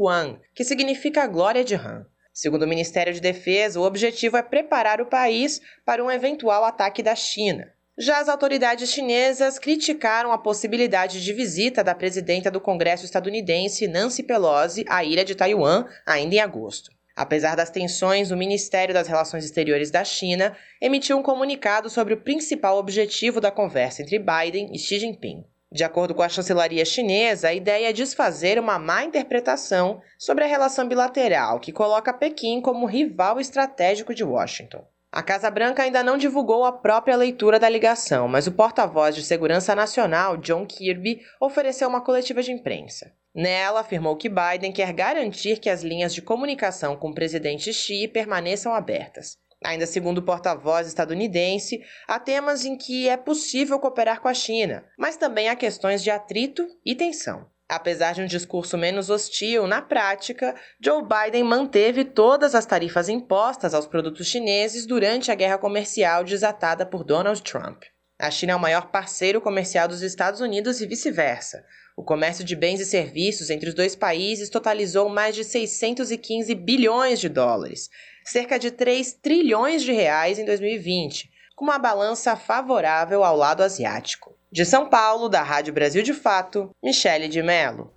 [0.53, 2.05] que significa Glória de Han.
[2.33, 7.01] Segundo o Ministério de Defesa, o objetivo é preparar o país para um eventual ataque
[7.01, 7.71] da China.
[7.97, 14.21] Já as autoridades chinesas criticaram a possibilidade de visita da presidenta do Congresso estadunidense, Nancy
[14.21, 16.94] Pelosi, à ilha de Taiwan, ainda em agosto.
[17.15, 22.21] Apesar das tensões, o Ministério das Relações Exteriores da China emitiu um comunicado sobre o
[22.21, 25.45] principal objetivo da conversa entre Biden e Xi Jinping.
[25.71, 30.47] De acordo com a chancelaria chinesa, a ideia é desfazer uma má interpretação sobre a
[30.47, 34.85] relação bilateral que coloca Pequim como rival estratégico de Washington.
[35.09, 39.23] A Casa Branca ainda não divulgou a própria leitura da ligação, mas o porta-voz de
[39.23, 43.13] Segurança Nacional, John Kirby, ofereceu uma coletiva de imprensa.
[43.35, 48.07] Nela, afirmou que Biden quer garantir que as linhas de comunicação com o presidente Xi
[48.07, 49.37] permaneçam abertas.
[49.61, 54.85] Ainda segundo o porta-voz estadunidense, há temas em que é possível cooperar com a China,
[54.97, 57.45] mas também há questões de atrito e tensão.
[57.67, 63.73] Apesar de um discurso menos hostil, na prática, Joe Biden manteve todas as tarifas impostas
[63.73, 67.83] aos produtos chineses durante a guerra comercial desatada por Donald Trump.
[68.19, 71.65] A China é o maior parceiro comercial dos Estados Unidos e vice-versa.
[71.97, 77.21] O comércio de bens e serviços entre os dois países totalizou mais de 615 bilhões
[77.21, 77.89] de dólares,
[78.25, 84.35] cerca de 3 trilhões de reais em 2020, com uma balança favorável ao lado asiático.
[84.51, 87.93] De São Paulo, da Rádio Brasil de Fato, Michele de Mello.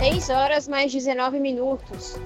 [0.00, 2.16] 6 horas mais 19 minutos.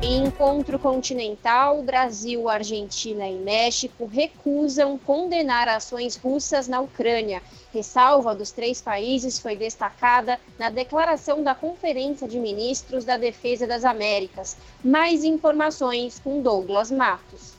[0.00, 7.42] Em encontro continental, Brasil, Argentina e México recusam condenar ações russas na Ucrânia.
[7.72, 13.84] Ressalva dos três países foi destacada na declaração da Conferência de Ministros da Defesa das
[13.84, 14.56] Américas.
[14.82, 17.58] Mais informações com Douglas Matos.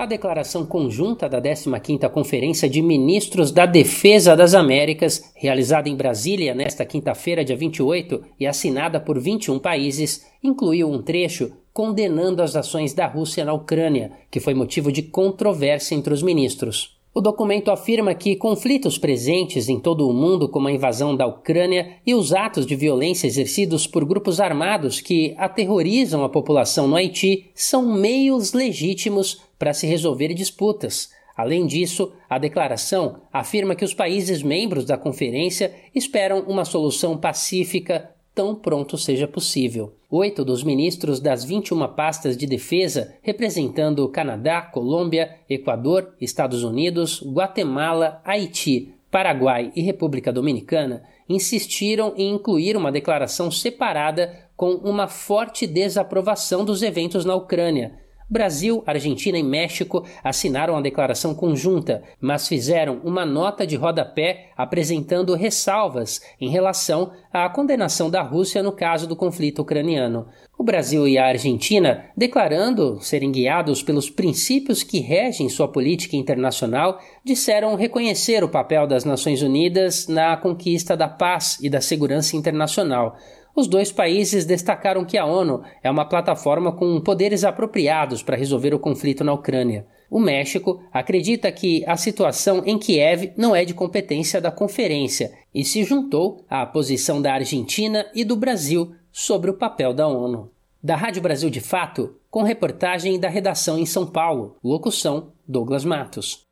[0.00, 6.54] A declaração conjunta da 15ª Conferência de Ministros da Defesa das Américas, realizada em Brasília
[6.54, 12.92] nesta quinta-feira, dia 28, e assinada por 21 países, incluiu um trecho condenando as ações
[12.94, 16.99] da Rússia na Ucrânia, que foi motivo de controvérsia entre os ministros.
[17.12, 21.96] O documento afirma que conflitos presentes em todo o mundo, como a invasão da Ucrânia
[22.06, 27.50] e os atos de violência exercidos por grupos armados que aterrorizam a população no Haiti,
[27.52, 31.10] são meios legítimos para se resolver disputas.
[31.36, 38.08] Além disso, a declaração afirma que os países membros da conferência esperam uma solução pacífica
[38.34, 39.94] tão pronto seja possível.
[40.10, 48.20] Oito dos ministros das 21 pastas de defesa, representando Canadá, Colômbia, Equador, Estados Unidos, Guatemala,
[48.24, 56.64] Haiti, Paraguai e República Dominicana, insistiram em incluir uma declaração separada com uma forte desaprovação
[56.64, 57.94] dos eventos na Ucrânia,
[58.30, 65.34] Brasil, Argentina e México assinaram a declaração conjunta, mas fizeram uma nota de rodapé apresentando
[65.34, 70.28] ressalvas em relação à condenação da Rússia no caso do conflito ucraniano.
[70.56, 77.00] O Brasil e a Argentina, declarando serem guiados pelos princípios que regem sua política internacional,
[77.24, 83.16] disseram reconhecer o papel das Nações Unidas na conquista da paz e da segurança internacional.
[83.54, 88.74] Os dois países destacaram que a ONU é uma plataforma com poderes apropriados para resolver
[88.74, 89.86] o conflito na Ucrânia.
[90.10, 95.64] O México acredita que a situação em Kiev não é de competência da conferência e
[95.64, 100.50] se juntou à posição da Argentina e do Brasil sobre o papel da ONU.
[100.82, 104.56] Da Rádio Brasil de Fato, com reportagem da redação em São Paulo.
[104.64, 106.49] Locução: Douglas Matos.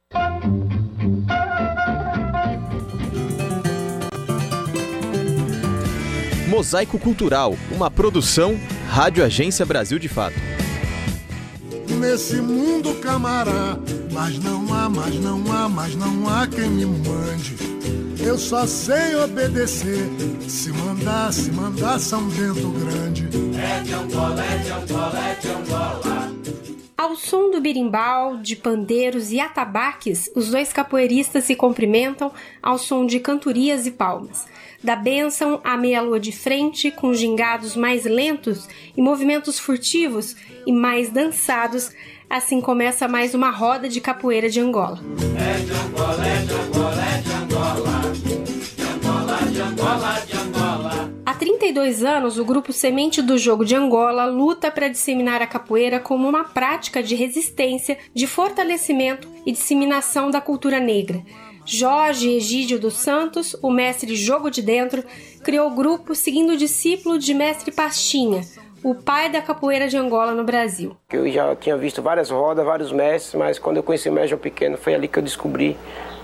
[6.48, 8.58] Mosaico Cultural, uma produção
[8.88, 10.36] Rádio Agência Brasil de Fato.
[12.00, 13.78] Nesse mundo camará,
[14.10, 17.54] mas não há, mas não há, mas não há quem me mande.
[18.18, 20.08] Eu só sei obedecer.
[20.48, 23.28] Se mandar, se mandar São Bento Grande.
[23.54, 26.32] É de Angola, é de Angola, é de Angola.
[26.96, 33.04] Ao som do birimbau, de pandeiros e atabaques, os dois capoeiristas se cumprimentam ao som
[33.04, 34.46] de cantorias e palmas
[34.82, 40.36] da bênção à meia-lua de frente, com gingados mais lentos e movimentos furtivos
[40.66, 41.90] e mais dançados,
[42.28, 45.00] assim começa mais uma roda de capoeira de Angola.
[45.36, 47.98] É de Angola, é de Angola, é de Angola.
[48.76, 51.14] De Angola, de Angola, de Angola.
[51.26, 56.00] Há 32 anos, o grupo Semente do Jogo de Angola luta para disseminar a capoeira
[56.00, 61.22] como uma prática de resistência, de fortalecimento e disseminação da cultura negra.
[61.70, 65.04] Jorge Egídio dos Santos, o mestre Jogo de Dentro,
[65.44, 68.40] criou o grupo seguindo o discípulo de mestre Pastinha,
[68.82, 70.96] o pai da capoeira de Angola no Brasil.
[71.12, 74.78] Eu já tinha visto várias rodas, vários mestres, mas quando eu conheci o mestre Pequeno
[74.78, 75.76] foi ali que eu descobri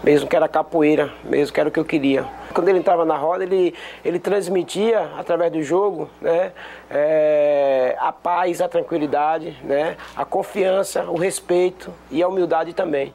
[0.03, 2.27] mesmo que era capoeira, mesmo que era o que eu queria.
[2.53, 6.53] Quando ele entrava na roda, ele, ele transmitia através do jogo né,
[6.91, 13.15] é, a paz, a tranquilidade, né, a confiança, o respeito e a humildade também.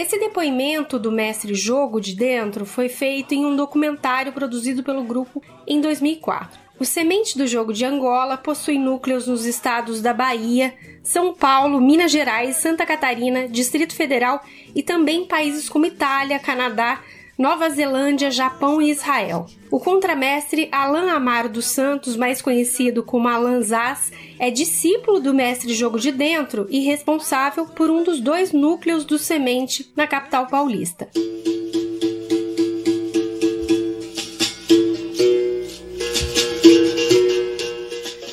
[0.00, 5.42] Esse depoimento do mestre Jogo de Dentro foi feito em um documentário produzido pelo grupo
[5.66, 6.56] em 2004.
[6.78, 10.72] O Semente do Jogo de Angola possui núcleos nos estados da Bahia,
[11.02, 14.40] São Paulo, Minas Gerais, Santa Catarina, Distrito Federal
[14.72, 17.02] e também países como Itália, Canadá,
[17.38, 19.46] Nova Zelândia, Japão e Israel.
[19.70, 24.10] O contramestre Alan Amaro dos Santos, mais conhecido como Alan Zaz,
[24.40, 29.16] é discípulo do mestre Jogo de Dentro e responsável por um dos dois núcleos do
[29.16, 31.08] Semente na capital paulista.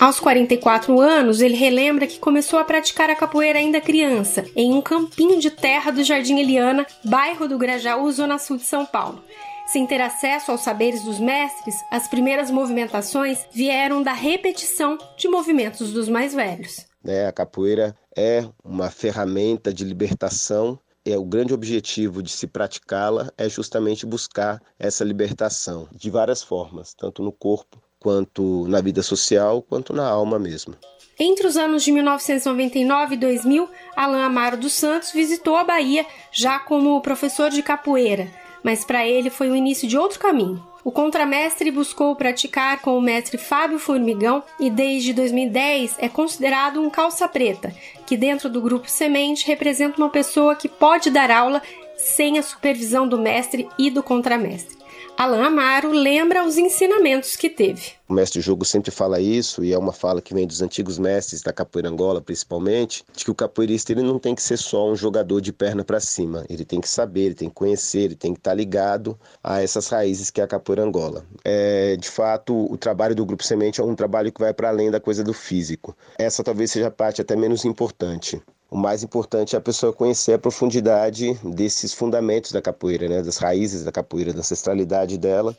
[0.06, 4.80] Aos 44 anos, ele relembra que começou a praticar a capoeira ainda criança, em um
[4.80, 9.24] campinho de terra do Jardim Eliana, bairro do Grajaú, zona sul de São Paulo.
[9.66, 15.92] Sem ter acesso aos saberes dos mestres, as primeiras movimentações vieram da repetição de movimentos
[15.92, 16.86] dos mais velhos.
[17.04, 23.32] É, a capoeira é uma ferramenta de libertação é o grande objetivo de se praticá-la
[23.38, 29.64] é justamente buscar essa libertação de várias formas, tanto no corpo quanto na vida social,
[29.64, 30.76] quanto na alma mesmo.
[31.20, 36.60] Entre os anos de 1999 e 2000, Alain Amaro dos Santos visitou a Bahia já
[36.60, 38.28] como professor de capoeira,
[38.64, 40.64] mas para ele foi o início de outro caminho.
[40.84, 46.92] O contramestre buscou praticar com o mestre Fábio Formigão e desde 2010 é considerado um
[46.92, 47.74] calça preta,
[48.06, 51.60] que dentro do grupo Semente representa uma pessoa que pode dar aula
[51.98, 54.85] sem a supervisão do mestre e do contramestre.
[55.18, 57.94] Alain Amaro lembra os ensinamentos que teve.
[58.08, 61.42] O mestre Jogo sempre fala isso, e é uma fala que vem dos antigos mestres
[61.42, 64.96] da capoeira angola, principalmente, de que o capoeirista ele não tem que ser só um
[64.96, 66.46] jogador de perna para cima.
[66.50, 69.88] Ele tem que saber, ele tem que conhecer, ele tem que estar ligado a essas
[69.88, 71.26] raízes que é a capoeira angola.
[71.46, 74.92] É, de fato, o trabalho do Grupo Semente é um trabalho que vai para além
[74.92, 75.96] da coisa do físico.
[76.20, 78.42] Essa talvez seja a parte até menos importante.
[78.70, 83.22] O mais importante é a pessoa conhecer a profundidade desses fundamentos da capoeira, né?
[83.22, 85.56] das raízes da capoeira, da ancestralidade dela.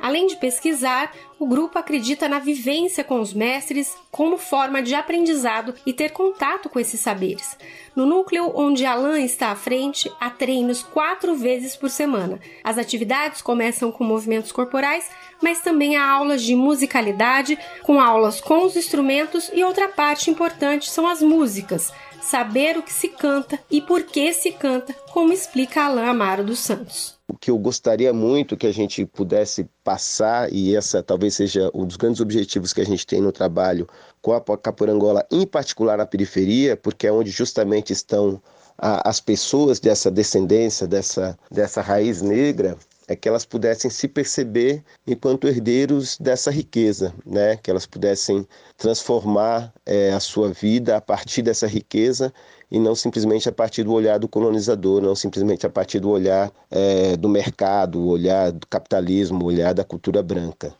[0.00, 5.74] Além de pesquisar, o grupo acredita na vivência com os mestres como forma de aprendizado
[5.84, 7.56] e ter contato com esses saberes.
[7.94, 12.38] No núcleo onde Alain está à frente, há treinos quatro vezes por semana.
[12.62, 15.10] As atividades começam com movimentos corporais,
[15.42, 20.88] mas também há aulas de musicalidade, com aulas com os instrumentos e outra parte importante
[20.90, 21.92] são as músicas
[22.22, 26.58] saber o que se canta e por que se canta, como explica Alain Amaro dos
[26.58, 27.16] Santos.
[27.28, 31.84] O que eu gostaria muito que a gente pudesse passar, e essa talvez seja um
[31.84, 33.88] dos grandes objetivos que a gente tem no trabalho
[34.22, 38.40] com a Caporangola, em particular na periferia, porque é onde justamente estão
[38.78, 42.76] as pessoas dessa descendência, dessa, dessa raiz negra,
[43.08, 47.56] é que elas pudessem se perceber enquanto herdeiros dessa riqueza, né?
[47.56, 48.46] que elas pudessem
[48.76, 52.32] transformar é, a sua vida a partir dessa riqueza
[52.70, 56.50] e não simplesmente a partir do olhar do colonizador, não simplesmente a partir do olhar
[56.70, 60.74] é, do mercado, o olhar do capitalismo, o olhar da cultura branca.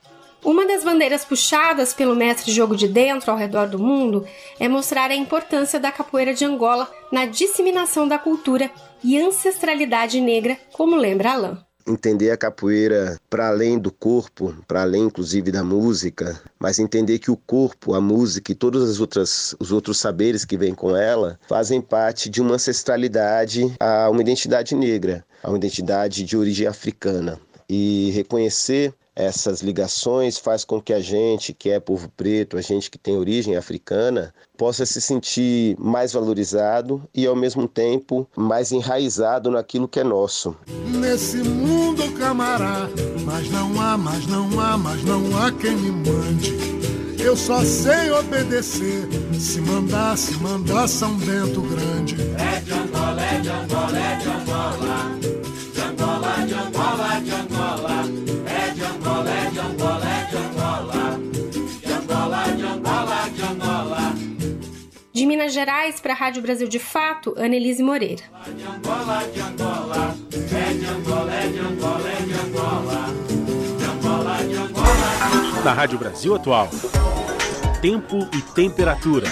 [0.44, 4.24] Uma das bandeiras puxadas pelo mestre Jogo de Dentro ao redor do mundo
[4.60, 8.70] é mostrar a importância da capoeira de Angola na disseminação da cultura
[9.02, 15.04] e ancestralidade negra, como lembra Alain entender a capoeira para além do corpo, para além
[15.04, 19.70] inclusive da música, mas entender que o corpo, a música e todos os outros, os
[19.72, 25.24] outros saberes que vêm com ela fazem parte de uma ancestralidade a uma identidade negra,
[25.42, 27.38] a uma identidade de origem africana.
[27.68, 32.90] E reconhecer essas ligações faz com que a gente, que é povo preto, a gente
[32.90, 39.50] que tem origem africana, possa se sentir mais valorizado e ao mesmo tempo mais enraizado
[39.50, 40.54] naquilo que é nosso.
[40.86, 42.90] Nesse mundo, camará,
[43.24, 46.76] mas não há, mas não há, mas não há quem me mande.
[47.18, 49.08] Eu só sei obedecer.
[49.32, 52.16] Se mandar, se mandar São Bento Grande.
[52.38, 55.15] É de Angola, é de Angola, é de Angola.
[65.36, 68.22] Minas Gerais para a Rádio Brasil de Fato, Annelise Moreira.
[75.62, 76.70] Na Rádio Brasil Atual,
[77.82, 79.26] tempo e temperatura.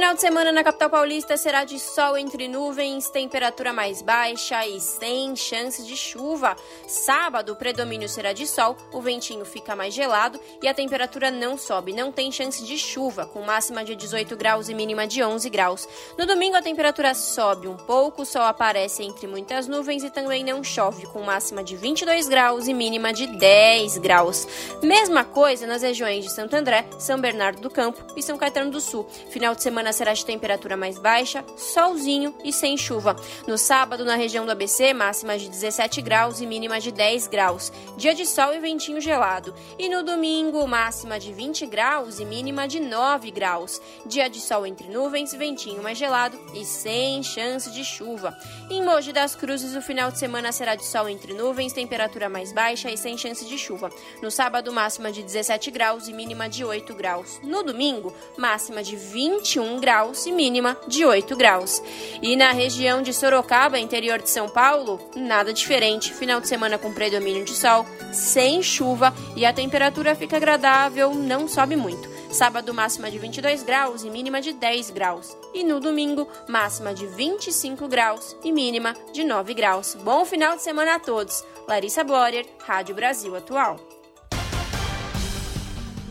[0.00, 4.80] Final de semana na capital paulista será de sol entre nuvens, temperatura mais baixa e
[4.80, 6.56] sem chance de chuva.
[6.86, 11.58] Sábado, o predomínio será de sol, o ventinho fica mais gelado e a temperatura não
[11.58, 15.50] sobe, não tem chance de chuva, com máxima de 18 graus e mínima de 11
[15.50, 15.86] graus.
[16.16, 20.42] No domingo, a temperatura sobe um pouco, o sol aparece entre muitas nuvens e também
[20.42, 24.48] não chove, com máxima de 22 graus e mínima de 10 graus.
[24.82, 28.80] Mesma coisa nas regiões de Santo André, São Bernardo do Campo e São Caetano do
[28.80, 29.06] Sul.
[29.28, 33.16] Final de semana será de temperatura mais baixa, solzinho e sem chuva.
[33.46, 37.72] No sábado, na região do ABC, máxima de 17 graus e mínima de 10 graus.
[37.96, 39.54] Dia de sol e ventinho gelado.
[39.78, 43.80] E no domingo, máxima de 20 graus e mínima de 9 graus.
[44.06, 48.36] Dia de sol entre nuvens, ventinho mais gelado e sem chance de chuva.
[48.70, 52.52] Em Mogi das Cruzes, o final de semana será de sol entre nuvens, temperatura mais
[52.52, 53.90] baixa e sem chance de chuva.
[54.22, 57.40] No sábado, máxima de 17 graus e mínima de 8 graus.
[57.42, 61.82] No domingo, máxima de 21 graus e mínima de 8 graus.
[62.22, 66.14] E na região de Sorocaba, interior de São Paulo, nada diferente.
[66.14, 71.48] Final de semana com predomínio de sol, sem chuva e a temperatura fica agradável, não
[71.48, 72.08] sobe muito.
[72.30, 75.36] Sábado, máxima de 22 graus e mínima de 10 graus.
[75.52, 79.96] E no domingo, máxima de 25 graus e mínima de 9 graus.
[79.96, 81.44] Bom final de semana a todos.
[81.66, 83.89] Larissa Borer, Rádio Brasil Atual.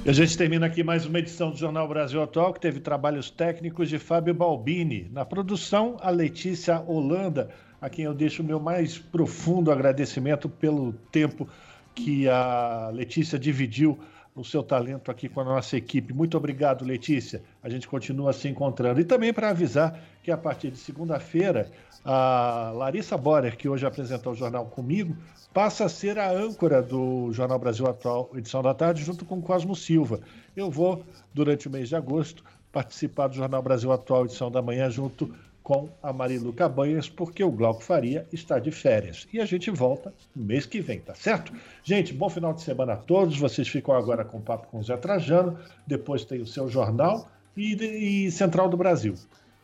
[0.10, 3.88] A gente termina aqui mais uma edição do Jornal Brasil Atual, que teve trabalhos técnicos
[3.90, 5.08] de Fábio Balbini.
[5.14, 10.94] Na produção, a Letícia Holanda, a quem eu deixo o meu mais profundo agradecimento pelo
[11.12, 11.48] tempo
[11.94, 14.00] que a Letícia dividiu
[14.34, 16.12] o seu talento aqui com a nossa equipe.
[16.12, 17.44] Muito obrigado, Letícia.
[17.62, 19.00] A gente continua se encontrando.
[19.00, 21.72] E também para avisar que a partir de segunda-feira,
[22.06, 25.18] a Larissa Borer, que hoje apresentou o jornal comigo,
[25.52, 29.76] passa a ser a âncora do Jornal Brasil Atual, edição da tarde, junto com Cosmo
[29.76, 30.20] Silva.
[30.56, 31.04] Eu vou,
[31.34, 35.34] durante o mês de agosto, participar do Jornal Brasil Atual, edição da manhã, junto
[35.64, 39.28] com a Marilu Cabanhas, porque o Glauco Faria está de férias.
[39.34, 41.52] E a gente volta no mês que vem, tá certo?
[41.84, 43.36] Gente, bom final de semana a todos.
[43.36, 45.58] Vocês ficam agora com o Papo com o Zé Trajano,
[45.88, 47.28] depois tem o seu jornal
[47.58, 49.16] e, e Central do Brasil.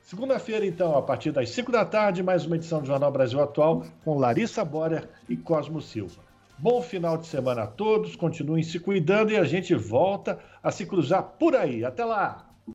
[0.06, 3.84] Segunda-feira, então, a partir das 5 da tarde, mais uma edição do Jornal Brasil Atual
[4.04, 6.22] com Larissa Borer e Cosmo Silva.
[6.60, 10.86] Bom final de semana a todos, continuem se cuidando e a gente volta a se
[10.86, 11.84] cruzar por aí.
[11.84, 12.45] Até lá!